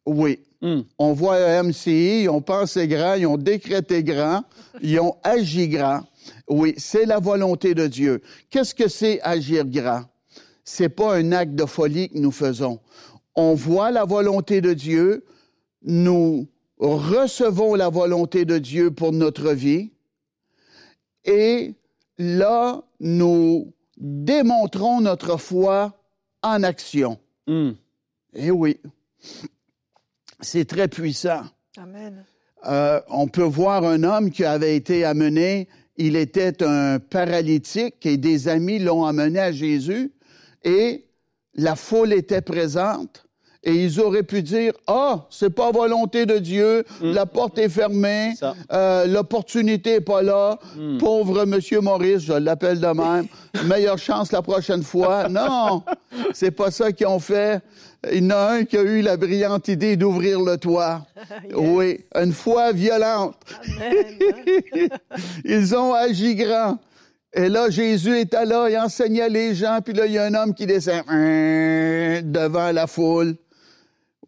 Oui. 0.04 0.40
Hmm. 0.60 0.80
On 0.98 1.12
voit 1.12 1.36
un 1.36 1.62
MCI, 1.62 2.24
ils 2.24 2.28
ont 2.28 2.42
pensé 2.42 2.88
grand, 2.88 3.14
ils 3.14 3.26
ont 3.26 3.36
décrété 3.36 4.02
grand, 4.02 4.42
ils 4.82 4.98
ont 4.98 5.16
agi 5.22 5.68
grand. 5.68 6.00
Oui, 6.48 6.74
c'est 6.76 7.06
la 7.06 7.20
volonté 7.20 7.72
de 7.72 7.86
Dieu. 7.86 8.20
Qu'est-ce 8.50 8.74
que 8.74 8.88
c'est 8.88 9.22
agir 9.22 9.64
grand? 9.64 10.02
C'est 10.64 10.88
pas 10.88 11.14
un 11.14 11.30
acte 11.30 11.54
de 11.54 11.64
folie 11.66 12.08
que 12.08 12.18
nous 12.18 12.32
faisons. 12.32 12.80
On 13.36 13.54
voit 13.54 13.92
la 13.92 14.04
volonté 14.04 14.60
de 14.60 14.74
Dieu, 14.74 15.24
nous 15.82 16.48
recevons 16.78 17.76
la 17.76 17.88
volonté 17.88 18.44
de 18.44 18.58
Dieu 18.58 18.90
pour 18.90 19.12
notre 19.12 19.52
vie, 19.52 19.92
et 21.24 21.74
là, 22.20 22.83
nous 23.00 23.72
démontrons 23.96 25.00
notre 25.00 25.38
foi 25.38 25.98
en 26.42 26.62
action. 26.62 27.18
Hmm. 27.46 27.70
Eh 28.35 28.50
oui, 28.50 28.78
c'est 30.40 30.66
très 30.66 30.87
puissant. 30.87 31.44
Amen. 31.78 32.24
Euh, 32.66 33.00
on 33.09 33.26
peut 33.26 33.42
voir 33.42 33.85
un 33.85 34.04
homme 34.04 34.30
qui 34.30 34.44
avait 34.44 34.76
été 34.76 35.04
amené, 35.04 35.66
il 35.96 36.14
était 36.14 36.62
un 36.62 36.98
paralytique 36.98 38.04
et 38.04 38.18
des 38.18 38.48
amis 38.48 38.78
l'ont 38.78 39.06
amené 39.06 39.38
à 39.38 39.50
Jésus 39.50 40.12
et 40.62 41.06
la 41.54 41.74
foule 41.74 42.12
était 42.12 42.42
présente 42.42 43.26
et 43.62 43.75
ils 43.75 44.01
auraient 44.01 44.23
pu 44.23 44.42
dire 44.42 44.73
ah 44.87 45.27
c'est 45.31 45.51
pas 45.51 45.70
volonté 45.70 46.25
de 46.27 46.38
Dieu, 46.38 46.85
la 47.03 47.27
porte 47.27 47.59
est 47.59 47.68
fermée, 47.68 48.35
euh, 48.73 49.07
l'opportunité 49.07 49.94
est 49.94 50.01
pas 50.01 50.23
là, 50.23 50.59
pauvre 50.99 51.44
Monsieur 51.44 51.81
Maurice, 51.81 52.23
je 52.23 52.33
l'appelle 52.33 52.81
de 52.81 52.87
même, 52.87 53.27
meilleure 53.66 53.99
chance 53.99 54.33
la 54.33 54.42
prochaine 54.42 54.83
fois. 54.83 55.29
Non, 55.29 55.83
c'est 56.33 56.51
pas 56.51 56.70
ça 56.70 56.92
qu'ils 56.92 57.07
ont 57.07 57.18
fait. 57.18 57.61
Il 58.11 58.25
y 58.25 58.27
en 58.29 58.31
a 58.31 58.53
un 58.53 58.64
qui 58.64 58.79
a 58.79 58.83
eu 58.83 59.03
la 59.03 59.18
brillante 59.18 59.68
idée 59.68 59.96
d'ouvrir 59.96 60.40
le 60.40 60.57
toit. 60.57 61.07
Oui, 61.55 62.01
une 62.14 62.33
foi 62.33 62.73
violente. 62.73 63.35
Ils 65.44 65.75
ont 65.75 65.92
agi 65.92 66.35
grand. 66.35 66.79
Et 67.33 67.49
là, 67.49 67.70
Jésus 67.70 68.18
était 68.18 68.44
là, 68.44 68.68
il 68.68 68.77
enseignait 68.77 69.29
les 69.29 69.55
gens, 69.55 69.79
puis 69.85 69.94
là, 69.94 70.07
il 70.07 70.12
y 70.12 70.18
a 70.18 70.25
un 70.25 70.35
homme 70.35 70.53
qui 70.53 70.66
descend 70.66 71.03
hein, 71.07 72.20
devant 72.25 72.73
la 72.73 72.87
foule. 72.88 73.37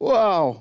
Wow! 0.03 0.57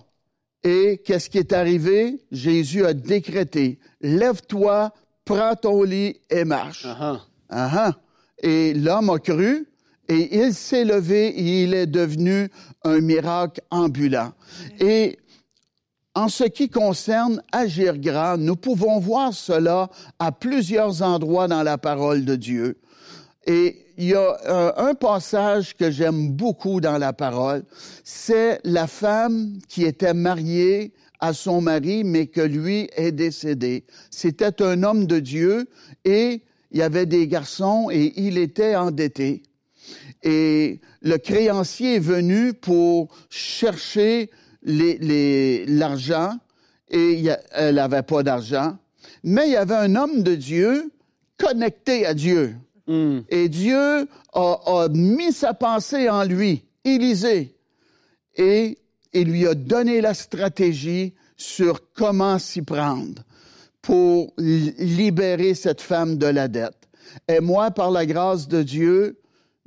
Et 0.64 1.02
qu'est-ce 1.04 1.28
qui 1.28 1.40
est 1.40 1.52
arrivé? 1.52 2.24
Jésus 2.32 2.86
a 2.86 2.94
décrété, 2.94 3.80
lève-toi, 4.00 4.94
prends 5.26 5.56
ton 5.56 5.82
lit 5.82 6.18
et 6.30 6.46
marche. 6.46 6.86
Ah 6.86 7.18
ah. 7.50 7.92
Et 8.38 8.76
l'homme 8.76 9.10
a 9.10 9.18
cru 9.18 9.68
et 10.08 10.44
il 10.44 10.54
s'est 10.54 10.86
levé 10.86 11.30
et 11.30 11.64
il 11.64 11.74
est 11.74 11.88
devenu 11.88 12.52
un 12.84 13.02
miracle 13.02 13.62
ambulant. 13.72 14.32
Et 14.80 15.18
en 16.14 16.28
ce 16.28 16.44
qui 16.44 16.70
concerne 16.70 17.42
agir 17.52 17.98
grand, 17.98 18.38
nous 18.38 18.56
pouvons 18.56 19.00
voir 19.00 19.34
cela 19.34 19.90
à 20.20 20.32
plusieurs 20.32 21.02
endroits 21.02 21.48
dans 21.48 21.64
la 21.64 21.80
parole 21.80 22.26
de 22.26 22.36
Dieu. 22.36 22.80
Et 23.48 23.86
il 23.98 24.10
y 24.10 24.14
a 24.14 24.38
euh, 24.48 24.72
un 24.78 24.94
passage 24.94 25.76
que 25.76 25.90
j'aime 25.90 26.32
beaucoup 26.32 26.80
dans 26.80 26.98
la 26.98 27.14
parole, 27.14 27.64
c'est 28.04 28.60
la 28.64 28.88
femme 28.88 29.60
qui 29.68 29.84
était 29.84 30.14
mariée 30.14 30.94
à 31.20 31.34
son 31.34 31.62
mari, 31.62 32.04
mais 32.04 32.28
que 32.28 32.42
lui 32.42 32.90
est 32.96 33.12
décédé. 33.12 33.86
C'était 34.10 34.62
un 34.62 34.84
homme 34.84 35.06
de 35.06 35.20
Dieu 35.20 35.70
et 36.06 36.42
il 36.72 36.80
y 36.80 36.82
avait 36.82 37.06
des 37.06 37.28
garçons 37.28 37.90
et 37.92 38.14
il 38.16 38.38
était 38.38 38.76
endetté. 38.76 39.44
Et 40.24 40.80
le 41.02 41.18
créancier 41.18 41.96
est 41.96 42.00
venu 42.00 42.54
pour 42.54 43.10
chercher 43.30 44.30
l'argent 44.64 46.38
et 46.90 47.24
elle 47.52 47.76
n'avait 47.76 48.04
pas 48.04 48.24
d'argent. 48.24 48.78
Mais 49.24 49.48
il 49.48 49.54
y 49.54 49.58
avait 49.58 49.76
un 49.76 49.96
homme 49.96 50.24
de 50.24 50.36
Dieu 50.36 50.92
connecté 51.38 52.06
à 52.06 52.14
Dieu. 52.14 52.56
Hmm. 52.92 53.22
Et 53.30 53.48
Dieu 53.48 54.08
a, 54.34 54.60
a 54.66 54.88
mis 54.90 55.32
sa 55.32 55.54
pensée 55.54 56.10
en 56.10 56.24
lui, 56.26 56.66
Élisée, 56.84 57.56
et 58.36 58.78
il 59.14 59.32
lui 59.32 59.48
a 59.48 59.54
donné 59.54 60.02
la 60.02 60.14
stratégie 60.14 61.14
sur 61.38 61.80
comment 61.94 62.38
s'y 62.38 62.62
prendre 62.62 63.24
pour 63.82 64.34
li- 64.38 64.74
libérer 64.78 65.54
cette 65.54 65.80
femme 65.82 66.18
de 66.18 66.26
la 66.26 66.48
dette. 66.48 66.90
Et 67.28 67.40
moi, 67.40 67.72
par 67.72 67.92
la 67.92 68.06
grâce 68.06 68.48
de 68.48 68.62
Dieu, 68.62 69.20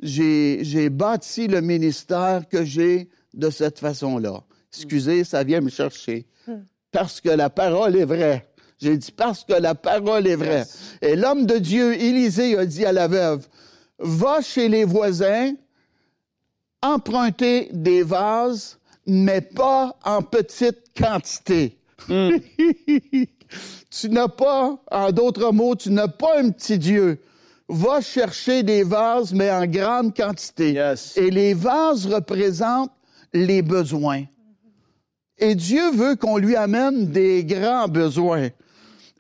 j'ai 0.02 0.58
j'ai 0.62 0.90
bâti 0.90 1.46
le 1.46 1.60
ministère 1.60 2.48
que 2.48 2.64
j'ai 2.64 3.08
de 3.32 3.48
cette 3.48 3.78
façon-là. 3.78 4.42
Excusez, 4.72 5.24
ça 5.24 5.44
vient 5.44 5.60
me 5.62 5.70
chercher. 5.70 6.26
Parce 6.90 7.20
que 7.20 7.30
la 7.30 7.48
parole 7.50 7.96
est 7.96 8.04
vraie. 8.04 8.46
J'ai 8.84 8.98
dit 8.98 9.12
parce 9.12 9.44
que 9.44 9.54
la 9.54 9.74
parole 9.74 10.26
est 10.26 10.36
vraie. 10.36 10.66
Et 11.00 11.16
l'homme 11.16 11.46
de 11.46 11.56
Dieu, 11.56 11.94
Élisée, 11.94 12.58
a 12.58 12.66
dit 12.66 12.84
à 12.84 12.92
la 12.92 13.08
veuve, 13.08 13.48
va 13.98 14.42
chez 14.42 14.68
les 14.68 14.84
voisins, 14.84 15.54
emprunter 16.82 17.70
des 17.72 18.02
vases, 18.02 18.78
mais 19.06 19.40
pas 19.40 19.96
en 20.04 20.20
petite 20.20 20.92
quantité. 20.94 21.78
tu 22.08 22.42
n'as 24.10 24.28
pas, 24.28 24.78
en 24.90 25.12
d'autres 25.12 25.50
mots, 25.50 25.76
tu 25.76 25.90
n'as 25.90 26.08
pas 26.08 26.38
un 26.38 26.50
petit 26.50 26.76
Dieu. 26.76 27.22
Va 27.70 28.02
chercher 28.02 28.62
des 28.62 28.82
vases, 28.82 29.32
mais 29.32 29.50
en 29.50 29.64
grande 29.64 30.14
quantité. 30.14 30.74
Yes. 30.74 31.16
Et 31.16 31.30
les 31.30 31.54
vases 31.54 32.04
représentent 32.04 32.92
les 33.32 33.62
besoins. 33.62 34.24
Et 35.38 35.54
Dieu 35.54 35.90
veut 35.92 36.16
qu'on 36.16 36.36
lui 36.36 36.54
amène 36.54 37.06
des 37.06 37.46
grands 37.46 37.88
besoins. 37.88 38.50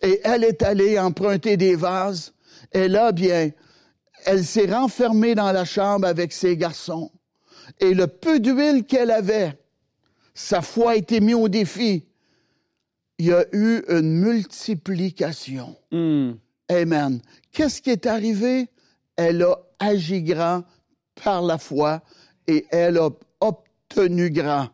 Et 0.04 0.20
elle 0.22 0.44
est 0.44 0.62
allée 0.62 0.98
emprunter 0.98 1.56
des 1.56 1.76
vases. 1.76 2.34
Et 2.72 2.88
là, 2.88 3.12
bien, 3.12 3.50
elle 4.26 4.44
s'est 4.44 4.70
renfermée 4.70 5.34
dans 5.34 5.52
la 5.52 5.64
chambre 5.64 6.06
avec 6.06 6.32
ses 6.32 6.56
garçons. 6.56 7.10
Et 7.80 7.94
le 7.94 8.06
peu 8.06 8.40
d'huile 8.40 8.84
qu'elle 8.84 9.10
avait, 9.10 9.58
sa 10.34 10.60
foi 10.62 10.92
a 10.92 10.96
été 10.96 11.20
mise 11.20 11.34
au 11.34 11.48
défi. 11.48 12.04
Il 13.18 13.26
y 13.26 13.32
a 13.32 13.44
eu 13.52 13.82
une 13.88 14.20
multiplication. 14.20 15.76
Hmm. 15.90 16.32
Amen. 16.68 17.20
Qu'est-ce 17.52 17.80
qui 17.80 17.90
est 17.90 18.06
arrivé? 18.06 18.68
Elle 19.16 19.42
a 19.42 19.56
agi 19.78 20.22
grand 20.22 20.64
par 21.22 21.42
la 21.42 21.58
foi 21.58 22.02
et 22.46 22.66
elle 22.70 22.98
a 22.98 23.10
obtenu 23.40 24.30
grand. 24.30 24.68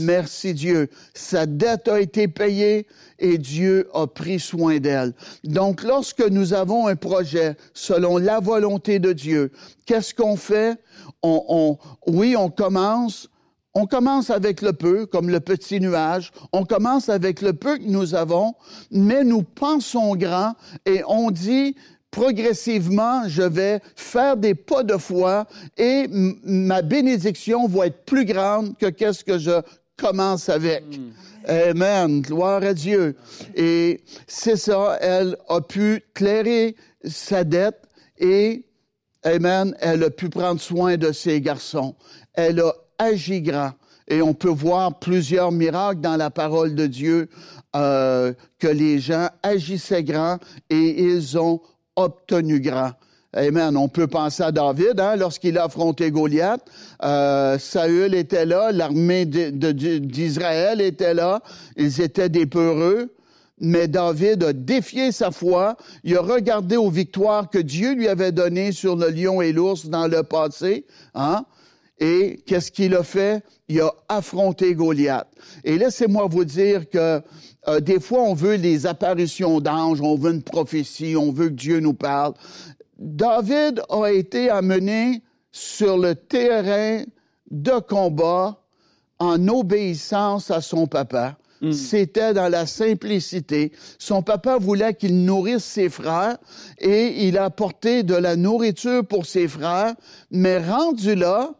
Merci 0.00 0.52
Dieu. 0.54 0.88
Sa 1.14 1.46
dette 1.46 1.88
a 1.88 2.00
été 2.00 2.28
payée 2.28 2.86
et 3.18 3.38
Dieu 3.38 3.88
a 3.94 4.06
pris 4.06 4.38
soin 4.38 4.78
d'elle. 4.78 5.14
Donc, 5.44 5.82
lorsque 5.82 6.20
nous 6.28 6.52
avons 6.52 6.86
un 6.88 6.96
projet 6.96 7.56
selon 7.72 8.18
la 8.18 8.40
volonté 8.40 8.98
de 8.98 9.12
Dieu, 9.12 9.50
qu'est-ce 9.86 10.14
qu'on 10.14 10.36
fait? 10.36 10.76
On, 11.22 11.42
on- 11.48 11.78
oui, 12.06 12.36
on 12.36 12.50
commence. 12.50 13.28
On 13.74 13.86
commence 13.86 14.28
avec 14.28 14.60
le 14.60 14.74
peu, 14.74 15.06
comme 15.06 15.30
le 15.30 15.40
petit 15.40 15.80
nuage. 15.80 16.30
On 16.52 16.64
commence 16.64 17.08
avec 17.08 17.40
le 17.40 17.54
peu 17.54 17.78
que 17.78 17.84
nous 17.88 18.14
avons, 18.14 18.54
mais 18.90 19.24
nous 19.24 19.42
pensons 19.42 20.14
grand 20.14 20.54
et 20.84 21.02
on 21.08 21.30
dit 21.30 21.74
progressivement, 22.12 23.26
je 23.26 23.42
vais 23.42 23.80
faire 23.96 24.36
des 24.36 24.54
pas 24.54 24.84
de 24.84 24.96
foi 24.96 25.46
et 25.76 26.06
ma 26.44 26.82
bénédiction 26.82 27.66
va 27.66 27.88
être 27.88 28.04
plus 28.04 28.24
grande 28.24 28.76
que 28.78 28.86
qu'est-ce 28.86 29.24
que 29.24 29.38
je 29.38 29.60
commence 29.96 30.48
avec. 30.48 30.84
Amen. 31.48 32.20
Gloire 32.20 32.62
à 32.62 32.74
Dieu. 32.74 33.16
Et 33.56 34.02
c'est 34.28 34.56
ça, 34.56 34.98
elle 35.00 35.36
a 35.48 35.60
pu 35.60 36.04
clairer 36.14 36.76
sa 37.04 37.42
dette 37.42 37.82
et, 38.18 38.64
Amen, 39.24 39.74
elle 39.80 40.04
a 40.04 40.10
pu 40.10 40.28
prendre 40.28 40.60
soin 40.60 40.96
de 40.96 41.12
ses 41.12 41.40
garçons. 41.40 41.94
Elle 42.34 42.60
a 42.60 42.72
agi 42.98 43.40
grand. 43.40 43.72
Et 44.08 44.20
on 44.20 44.34
peut 44.34 44.48
voir 44.48 44.98
plusieurs 44.98 45.52
miracles 45.52 46.00
dans 46.00 46.16
la 46.16 46.30
parole 46.30 46.74
de 46.74 46.86
Dieu 46.86 47.28
euh, 47.74 48.34
que 48.58 48.66
les 48.66 48.98
gens 48.98 49.28
agissaient 49.42 50.02
grand 50.02 50.38
et 50.68 51.02
ils 51.04 51.38
ont 51.38 51.60
obtenu 51.96 52.60
grand. 52.60 52.92
Amen. 53.34 53.78
On 53.78 53.88
peut 53.88 54.06
penser 54.06 54.42
à 54.42 54.52
David, 54.52 55.00
hein, 55.00 55.16
lorsqu'il 55.16 55.56
a 55.56 55.64
affronté 55.64 56.10
Goliath. 56.10 56.60
Euh, 57.02 57.58
Saül 57.58 58.14
était 58.14 58.44
là, 58.44 58.72
l'armée 58.72 59.24
d'Israël 59.24 60.82
était 60.82 61.14
là. 61.14 61.40
Ils 61.76 62.02
étaient 62.02 62.28
des 62.28 62.44
peureux. 62.44 63.14
Mais 63.58 63.88
David 63.88 64.42
a 64.42 64.52
défié 64.52 65.12
sa 65.12 65.30
foi. 65.30 65.76
Il 66.04 66.16
a 66.16 66.20
regardé 66.20 66.76
aux 66.76 66.90
victoires 66.90 67.48
que 67.48 67.58
Dieu 67.58 67.94
lui 67.94 68.08
avait 68.08 68.32
données 68.32 68.72
sur 68.72 68.96
le 68.96 69.08
lion 69.08 69.40
et 69.40 69.52
l'ours 69.52 69.86
dans 69.86 70.08
le 70.08 70.22
passé. 70.24 70.84
Hein? 71.14 71.46
Et 71.98 72.42
qu'est-ce 72.46 72.72
qu'il 72.72 72.94
a 72.96 73.04
fait? 73.04 73.42
Il 73.68 73.80
a 73.80 73.92
affronté 74.08 74.74
Goliath. 74.74 75.28
Et 75.64 75.78
laissez-moi 75.78 76.26
vous 76.28 76.44
dire 76.44 76.90
que 76.90 77.22
euh, 77.68 77.80
des 77.80 78.00
fois, 78.00 78.22
on 78.22 78.34
veut 78.34 78.56
les 78.56 78.86
apparitions 78.86 79.60
d'anges, 79.60 80.00
on 80.00 80.16
veut 80.16 80.32
une 80.32 80.42
prophétie, 80.42 81.14
on 81.16 81.30
veut 81.30 81.48
que 81.48 81.54
Dieu 81.54 81.80
nous 81.80 81.94
parle. 81.94 82.34
David 82.98 83.82
a 83.88 84.08
été 84.08 84.50
amené 84.50 85.22
sur 85.52 85.98
le 85.98 86.14
terrain 86.14 87.04
de 87.50 87.78
combat 87.80 88.58
en 89.18 89.46
obéissance 89.48 90.50
à 90.50 90.60
son 90.60 90.86
papa. 90.86 91.36
c'était 91.70 92.34
dans 92.34 92.48
la 92.48 92.66
simplicité. 92.66 93.70
Son 93.96 94.20
papa 94.20 94.58
voulait 94.58 94.94
qu'il 94.94 95.24
nourrisse 95.24 95.62
ses 95.62 95.88
frères 95.88 96.36
et 96.78 97.28
il 97.28 97.38
a 97.38 97.44
apporté 97.44 98.02
de 98.02 98.16
la 98.16 98.34
nourriture 98.34 99.06
pour 99.06 99.26
ses 99.26 99.46
frères, 99.46 99.94
mais 100.32 100.58
rendu 100.58 101.14
là, 101.14 101.54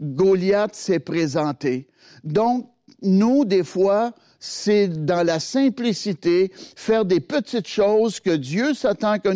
Goliath 0.00 0.76
s'est 0.76 1.00
présenté. 1.00 1.88
Donc, 2.22 2.68
nous, 3.02 3.44
des 3.44 3.64
fois, 3.64 4.12
c'est 4.38 4.88
dans 5.04 5.26
la 5.26 5.40
simplicité, 5.40 6.52
faire 6.76 7.04
des 7.04 7.20
petites 7.20 7.66
choses 7.66 8.20
que 8.20 8.30
Dieu 8.36 8.74
s'attend 8.74 9.18
que 9.18 9.28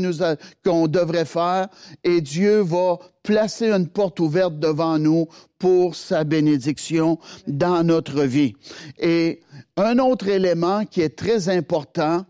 qu'on 0.64 0.86
devrait 0.86 1.24
faire 1.24 1.68
et 2.04 2.20
Dieu 2.20 2.60
va 2.60 2.98
placer 3.22 3.70
une 3.70 3.88
porte 3.88 4.20
ouverte 4.20 4.58
devant 4.58 4.98
nous 4.98 5.26
pour 5.58 5.94
sa 5.94 6.24
bénédiction 6.24 7.18
dans 7.46 7.84
notre 7.84 8.22
vie. 8.22 8.54
Et 8.98 9.40
un 9.76 9.98
autre 9.98 10.28
élément 10.28 10.84
qui 10.84 11.00
est 11.00 11.16
très 11.16 11.48
important, 11.48 12.24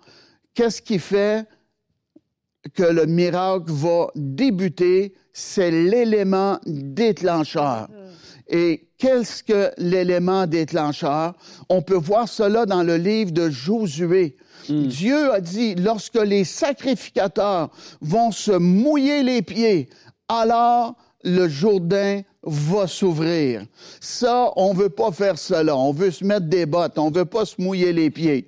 qu'est-ce 0.54 0.82
qui 0.82 0.98
fait 0.98 1.46
que 2.74 2.84
le 2.84 3.06
miracle 3.06 3.72
va 3.72 4.08
débuter, 4.14 5.14
c'est 5.32 5.70
l'élément 5.70 6.58
déclencheur. 6.66 7.88
Et 8.52 8.88
qu'est-ce 8.98 9.42
que 9.42 9.72
l'élément 9.78 10.46
déclencheur? 10.46 11.34
On 11.70 11.80
peut 11.80 11.96
voir 11.96 12.28
cela 12.28 12.66
dans 12.66 12.82
le 12.82 12.96
livre 12.96 13.32
de 13.32 13.48
Josué. 13.48 14.36
Hmm. 14.68 14.86
Dieu 14.86 15.32
a 15.32 15.40
dit, 15.40 15.74
lorsque 15.74 16.20
les 16.20 16.44
sacrificateurs 16.44 17.70
vont 18.02 18.30
se 18.30 18.52
mouiller 18.52 19.22
les 19.22 19.40
pieds, 19.40 19.88
alors 20.28 20.94
le 21.24 21.48
Jourdain 21.48 22.20
va 22.42 22.86
s'ouvrir. 22.86 23.64
Ça, 24.00 24.50
on 24.56 24.74
veut 24.74 24.88
pas 24.88 25.12
faire 25.12 25.38
cela. 25.38 25.76
On 25.76 25.92
veut 25.92 26.10
se 26.10 26.24
mettre 26.24 26.46
des 26.46 26.66
bottes. 26.66 26.98
On 26.98 27.10
veut 27.10 27.24
pas 27.24 27.44
se 27.44 27.60
mouiller 27.60 27.92
les 27.92 28.10
pieds. 28.10 28.46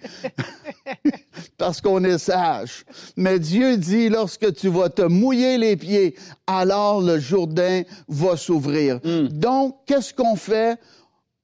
Parce 1.58 1.80
qu'on 1.80 2.02
est 2.02 2.18
sage. 2.18 2.84
Mais 3.16 3.38
Dieu 3.38 3.76
dit, 3.76 4.08
lorsque 4.08 4.52
tu 4.54 4.68
vas 4.68 4.88
te 4.88 5.02
mouiller 5.02 5.58
les 5.58 5.76
pieds, 5.76 6.16
alors 6.46 7.00
le 7.00 7.18
Jourdain 7.18 7.82
va 8.08 8.36
s'ouvrir. 8.36 9.00
Hmm. 9.04 9.28
Donc, 9.28 9.76
qu'est-ce 9.86 10.12
qu'on 10.12 10.36
fait? 10.36 10.78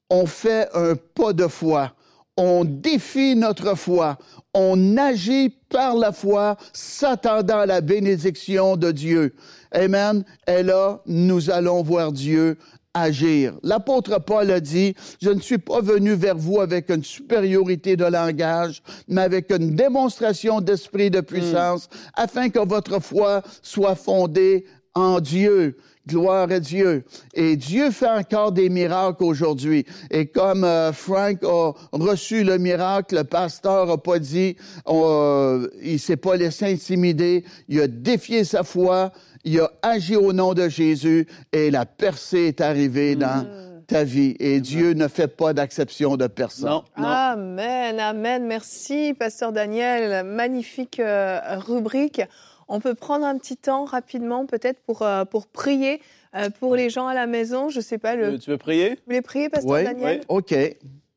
On 0.08 0.26
fait 0.26 0.68
un 0.74 0.96
pas 0.96 1.32
de 1.32 1.46
foi. 1.46 1.92
On 2.42 2.64
défie 2.64 3.36
notre 3.36 3.76
foi. 3.76 4.16
On 4.54 4.96
agit 4.96 5.50
par 5.68 5.94
la 5.94 6.10
foi, 6.10 6.56
s'attendant 6.72 7.58
à 7.58 7.66
la 7.66 7.82
bénédiction 7.82 8.78
de 8.78 8.92
Dieu. 8.92 9.34
Amen. 9.72 10.24
Et 10.48 10.62
là, 10.62 11.02
nous 11.04 11.50
allons 11.50 11.82
voir 11.82 12.12
Dieu 12.12 12.56
agir. 12.94 13.52
L'apôtre 13.62 14.18
Paul 14.20 14.50
a 14.50 14.58
dit, 14.58 14.94
je 15.20 15.28
ne 15.28 15.40
suis 15.40 15.58
pas 15.58 15.82
venu 15.82 16.14
vers 16.14 16.34
vous 16.34 16.60
avec 16.60 16.88
une 16.88 17.04
supériorité 17.04 17.94
de 17.94 18.06
langage, 18.06 18.82
mais 19.06 19.20
avec 19.20 19.50
une 19.50 19.76
démonstration 19.76 20.62
d'esprit 20.62 21.10
de 21.10 21.20
puissance, 21.20 21.90
afin 22.14 22.48
que 22.48 22.66
votre 22.66 23.02
foi 23.02 23.42
soit 23.60 23.96
fondée 23.96 24.64
en 24.94 25.20
Dieu. 25.20 25.76
Gloire 26.08 26.50
à 26.50 26.60
Dieu. 26.60 27.04
Et 27.34 27.56
Dieu 27.56 27.90
fait 27.90 28.08
encore 28.08 28.52
des 28.52 28.70
miracles 28.70 29.22
aujourd'hui. 29.22 29.84
Et 30.10 30.26
comme 30.26 30.64
euh, 30.64 30.92
Frank 30.92 31.44
a 31.44 31.72
reçu 31.92 32.42
le 32.42 32.56
miracle, 32.56 33.16
le 33.16 33.24
pasteur 33.24 33.90
a 33.90 33.98
pas 33.98 34.18
dit, 34.18 34.56
euh, 34.88 35.68
il 35.82 36.00
s'est 36.00 36.16
pas 36.16 36.36
laissé 36.36 36.72
intimider, 36.72 37.44
il 37.68 37.80
a 37.82 37.86
défié 37.86 38.44
sa 38.44 38.62
foi, 38.62 39.12
il 39.44 39.60
a 39.60 39.70
agi 39.82 40.16
au 40.16 40.32
nom 40.32 40.54
de 40.54 40.68
Jésus 40.68 41.26
et 41.52 41.70
la 41.70 41.84
percée 41.84 42.46
est 42.48 42.60
arrivée 42.62 43.14
dans 43.14 43.44
mm. 43.44 43.84
ta 43.86 44.02
vie. 44.02 44.36
Et 44.40 44.60
Dieu 44.60 44.94
ne 44.94 45.06
fait 45.06 45.28
pas 45.28 45.52
d'acception 45.52 46.16
de 46.16 46.26
personne. 46.26 46.80
Amen, 46.96 48.00
amen. 48.00 48.46
Merci, 48.46 49.14
pasteur 49.18 49.52
Daniel. 49.52 50.24
Magnifique 50.24 50.98
euh, 50.98 51.40
rubrique. 51.58 52.22
On 52.72 52.78
peut 52.78 52.94
prendre 52.94 53.26
un 53.26 53.36
petit 53.36 53.56
temps 53.56 53.84
rapidement 53.84 54.46
peut-être 54.46 54.80
pour, 54.82 55.02
euh, 55.02 55.24
pour 55.24 55.48
prier 55.48 56.00
euh, 56.36 56.50
pour 56.50 56.76
les 56.76 56.88
gens 56.88 57.08
à 57.08 57.14
la 57.14 57.26
maison. 57.26 57.68
Je 57.68 57.78
ne 57.78 57.82
sais 57.82 57.98
pas. 57.98 58.14
Le... 58.14 58.38
Tu 58.38 58.48
veux 58.48 58.58
prier? 58.58 58.90
Vous 58.90 59.02
voulez 59.06 59.22
prier, 59.22 59.48
pasteur 59.48 59.72
oui, 59.72 59.84
Daniel? 59.84 60.20
Oui. 60.20 60.24
OK. 60.28 60.54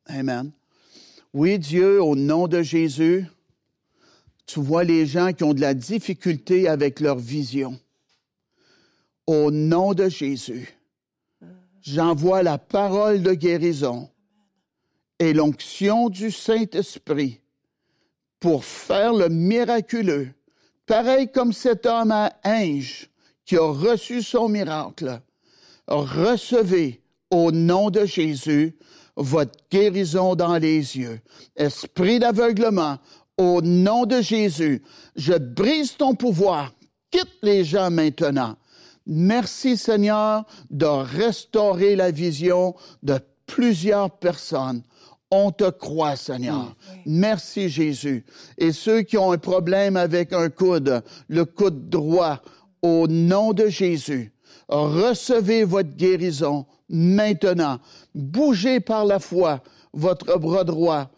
Amen. 0.07 0.51
Oui, 1.31 1.59
Dieu, 1.59 2.01
au 2.01 2.15
nom 2.15 2.47
de 2.47 2.63
Jésus, 2.63 3.27
tu 4.47 4.59
vois 4.59 4.83
les 4.83 5.05
gens 5.05 5.31
qui 5.31 5.43
ont 5.43 5.53
de 5.53 5.61
la 5.61 5.75
difficulté 5.75 6.67
avec 6.67 6.99
leur 6.99 7.17
vision. 7.17 7.79
Au 9.27 9.51
nom 9.51 9.93
de 9.93 10.09
Jésus, 10.09 10.75
j'envoie 11.81 12.41
la 12.41 12.57
parole 12.57 13.21
de 13.21 13.33
guérison 13.33 14.09
et 15.19 15.33
l'onction 15.33 16.09
du 16.09 16.31
Saint-Esprit 16.31 17.41
pour 18.39 18.65
faire 18.65 19.13
le 19.13 19.29
miraculeux, 19.29 20.29
pareil 20.85 21.31
comme 21.31 21.53
cet 21.53 21.85
homme 21.85 22.11
à 22.11 22.33
Inge 22.43 23.09
qui 23.45 23.57
a 23.57 23.71
reçu 23.71 24.21
son 24.21 24.49
miracle. 24.49 25.21
Recevez 25.87 27.01
au 27.29 27.51
nom 27.51 27.89
de 27.89 28.05
Jésus 28.05 28.77
votre 29.15 29.57
guérison 29.71 30.35
dans 30.35 30.57
les 30.57 30.97
yeux. 30.97 31.19
Esprit 31.55 32.19
d'aveuglement, 32.19 32.97
au 33.37 33.61
nom 33.61 34.05
de 34.05 34.21
Jésus, 34.21 34.81
je 35.15 35.33
brise 35.33 35.97
ton 35.97 36.15
pouvoir. 36.15 36.73
Quitte 37.11 37.37
les 37.41 37.63
gens 37.63 37.91
maintenant 37.91 38.55
Merci 39.05 39.75
Seigneur 39.75 40.45
de 40.69 40.85
restaurer 40.85 41.95
la 41.95 42.11
vision 42.11 42.73
de 43.01 43.19
plusieurs 43.45 44.09
personnes. 44.09 44.83
On 45.35 45.49
te 45.49 45.67
croit, 45.71 46.15
Seigneur. 46.15 46.75
Merci, 47.07 47.67
Jésus. 47.67 48.23
Et 48.59 48.71
ceux 48.71 49.01
qui 49.01 49.17
ont 49.17 49.31
un 49.31 49.39
problème 49.39 49.97
avec 49.97 50.31
un 50.31 50.49
coude, 50.49 51.01
le 51.27 51.45
coude 51.45 51.89
droit, 51.89 52.39
au 52.83 53.07
nom 53.07 53.51
de 53.51 53.67
Jésus, 53.67 54.31
recevez 54.67 55.63
votre 55.63 55.95
guérison 55.95 56.67
maintenant. 56.87 57.79
Bougez 58.13 58.79
par 58.79 59.05
la 59.05 59.17
foi 59.17 59.63
votre 59.93 60.37
bras 60.37 60.63
droit. 60.63 61.09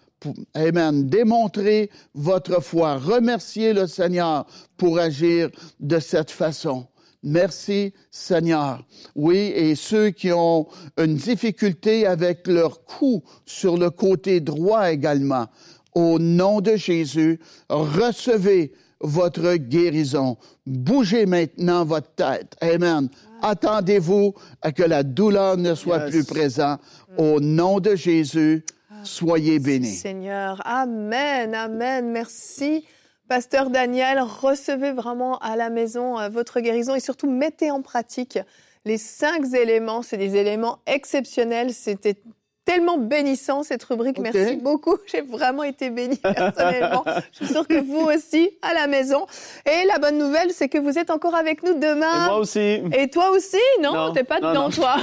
Amen. 0.53 1.07
Démontrez 1.07 1.89
votre 2.13 2.61
foi. 2.61 2.97
Remerciez 2.97 3.73
le 3.73 3.85
Seigneur 3.85 4.45
pour 4.77 4.97
agir 4.97 5.49
de 5.79 5.99
cette 5.99 6.31
façon. 6.31 6.87
Merci 7.25 7.91
Seigneur. 8.11 8.85
Oui, 9.15 9.51
et 9.55 9.73
ceux 9.73 10.11
qui 10.11 10.31
ont 10.31 10.67
une 10.97 11.15
difficulté 11.15 12.05
avec 12.05 12.45
leur 12.47 12.85
cou 12.85 13.23
sur 13.45 13.77
le 13.77 13.89
côté 13.89 14.39
droit 14.39 14.91
également, 14.91 15.47
au 15.95 16.19
nom 16.19 16.61
de 16.61 16.75
Jésus, 16.75 17.39
recevez 17.67 18.73
votre 18.99 19.55
guérison. 19.55 20.37
Bougez 20.67 21.25
maintenant 21.25 21.83
votre 21.83 22.13
tête. 22.13 22.55
Amen. 22.61 23.09
Attendez-vous 23.41 24.33
à 24.61 24.71
que 24.71 24.83
la 24.83 25.03
douleur 25.03 25.57
ne 25.57 25.73
soit 25.73 26.01
plus 26.01 26.25
présente. 26.25 26.79
Au 27.17 27.39
nom 27.39 27.79
de 27.79 27.95
Jésus, 27.95 28.63
soyez 29.03 29.59
bénis. 29.59 29.95
Seigneur. 29.95 30.61
Amen. 30.65 31.55
Amen. 31.55 32.11
Merci. 32.11 32.85
Pasteur 33.27 33.71
Daniel, 33.71 34.19
recevez 34.19 34.91
vraiment 34.91 35.39
à 35.39 35.55
la 35.55 35.71
maison 35.71 36.19
euh, 36.19 36.29
votre 36.29 36.59
guérison 36.59 36.93
et 36.93 36.99
surtout 36.99 37.29
mettez 37.29 37.71
en 37.71 37.81
pratique 37.81 38.37
les 38.85 38.99
cinq 38.99 39.51
éléments. 39.53 40.03
C'est 40.03 40.17
des 40.17 40.35
éléments 40.35 40.77
exceptionnels. 40.85 41.73
C'était 41.73 42.17
tellement 42.65 42.97
bénissant 42.97 43.63
cette 43.63 43.83
rubrique. 43.83 44.17
Merci 44.19 44.55
beaucoup. 44.55 44.97
J'ai 45.05 45.21
vraiment 45.21 45.63
été 45.63 45.89
bénie 45.91 46.17
personnellement. 46.17 47.05
Je 47.31 47.45
suis 47.45 47.53
sûre 47.53 47.67
que 47.67 47.79
vous 47.79 48.07
aussi 48.07 48.49
à 48.61 48.73
la 48.73 48.87
maison. 48.87 49.25
Et 49.65 49.85
la 49.85 49.99
bonne 49.99 50.17
nouvelle, 50.17 50.51
c'est 50.51 50.67
que 50.67 50.79
vous 50.79 50.97
êtes 50.97 51.11
encore 51.11 51.35
avec 51.35 51.63
nous 51.63 51.75
demain. 51.75 52.25
Et 52.25 52.29
moi 52.29 52.37
aussi. 52.37 52.81
Et 52.97 53.07
toi 53.09 53.29
aussi 53.29 53.57
Non, 53.81 54.11
t'es 54.13 54.23
pas 54.23 54.39
dedans, 54.39 54.69
toi. 54.69 54.95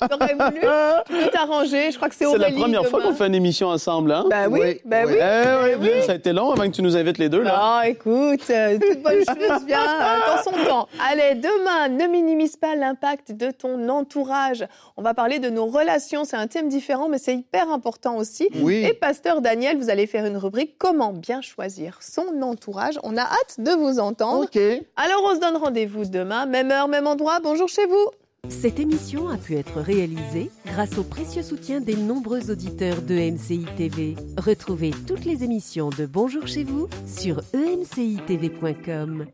T'aurais 0.10 0.34
voulu 0.34 1.30
t'arranger. 1.30 1.92
Je 1.92 1.96
crois 1.96 2.08
que 2.08 2.14
c'est 2.14 2.26
C'est 2.26 2.38
la 2.38 2.50
première 2.50 2.86
fois 2.86 3.00
qu'on 3.00 3.14
fait 3.14 3.28
une 3.28 3.34
émission 3.34 3.68
ensemble, 3.68 4.12
hein? 4.12 4.24
Ben 4.28 4.48
oui, 4.50 4.80
ben 4.84 5.06
oui. 5.06 5.14
Eh 5.14 5.76
oui, 5.76 6.02
Ça 6.04 6.12
a 6.12 6.14
été 6.16 6.32
long 6.32 6.50
avant 6.50 6.64
que 6.64 6.74
tu 6.74 6.82
nous 6.82 6.96
invites 6.96 7.18
les 7.18 7.28
deux, 7.28 7.42
là. 7.42 7.54
Ah, 7.56 7.88
écoute, 7.88 8.42
euh, 8.50 8.78
toute 8.78 9.02
bonne 9.02 9.24
chose 9.24 9.64
vient 9.66 9.78
euh, 9.80 10.36
dans 10.36 10.42
son 10.42 10.68
temps. 10.68 10.88
Allez, 11.10 11.36
demain, 11.36 11.88
ne 11.88 12.06
minimise 12.06 12.56
pas 12.56 12.74
l'impact 12.74 13.32
de 13.32 13.50
ton 13.50 13.88
entourage. 13.88 14.66
On 14.96 15.02
va 15.02 15.14
parler 15.14 15.38
de 15.38 15.48
nos 15.48 15.66
relations. 15.66 16.24
C'est 16.24 16.36
un 16.36 16.46
thème 16.46 16.68
différent 16.68 17.03
mais 17.08 17.18
c'est 17.18 17.36
hyper 17.36 17.70
important 17.70 18.16
aussi. 18.16 18.48
Oui. 18.60 18.84
Et 18.84 18.94
Pasteur 18.94 19.40
Daniel, 19.40 19.78
vous 19.78 19.90
allez 19.90 20.06
faire 20.06 20.26
une 20.26 20.36
rubrique 20.36 20.76
Comment 20.78 21.12
bien 21.12 21.40
choisir 21.40 22.02
son 22.02 22.42
entourage. 22.42 22.98
On 23.02 23.16
a 23.16 23.22
hâte 23.22 23.56
de 23.58 23.70
vous 23.70 23.98
entendre. 23.98 24.44
OK. 24.44 24.58
Alors, 24.96 25.22
on 25.24 25.34
se 25.34 25.40
donne 25.40 25.56
rendez-vous 25.56 26.04
demain, 26.04 26.46
même 26.46 26.70
heure, 26.70 26.88
même 26.88 27.06
endroit. 27.06 27.40
Bonjour 27.40 27.68
chez 27.68 27.86
vous. 27.86 28.10
Cette 28.48 28.78
émission 28.78 29.28
a 29.28 29.38
pu 29.38 29.56
être 29.56 29.80
réalisée 29.80 30.50
grâce 30.66 30.98
au 30.98 31.02
précieux 31.02 31.42
soutien 31.42 31.80
des 31.80 31.96
nombreux 31.96 32.50
auditeurs 32.50 33.00
de 33.00 33.14
MCI 33.14 33.64
TV. 33.76 34.16
Retrouvez 34.36 34.90
toutes 35.06 35.24
les 35.24 35.44
émissions 35.44 35.88
de 35.88 36.04
Bonjour 36.04 36.46
chez 36.46 36.64
vous 36.64 36.88
sur 37.06 37.40
emcitv.com. 37.54 39.26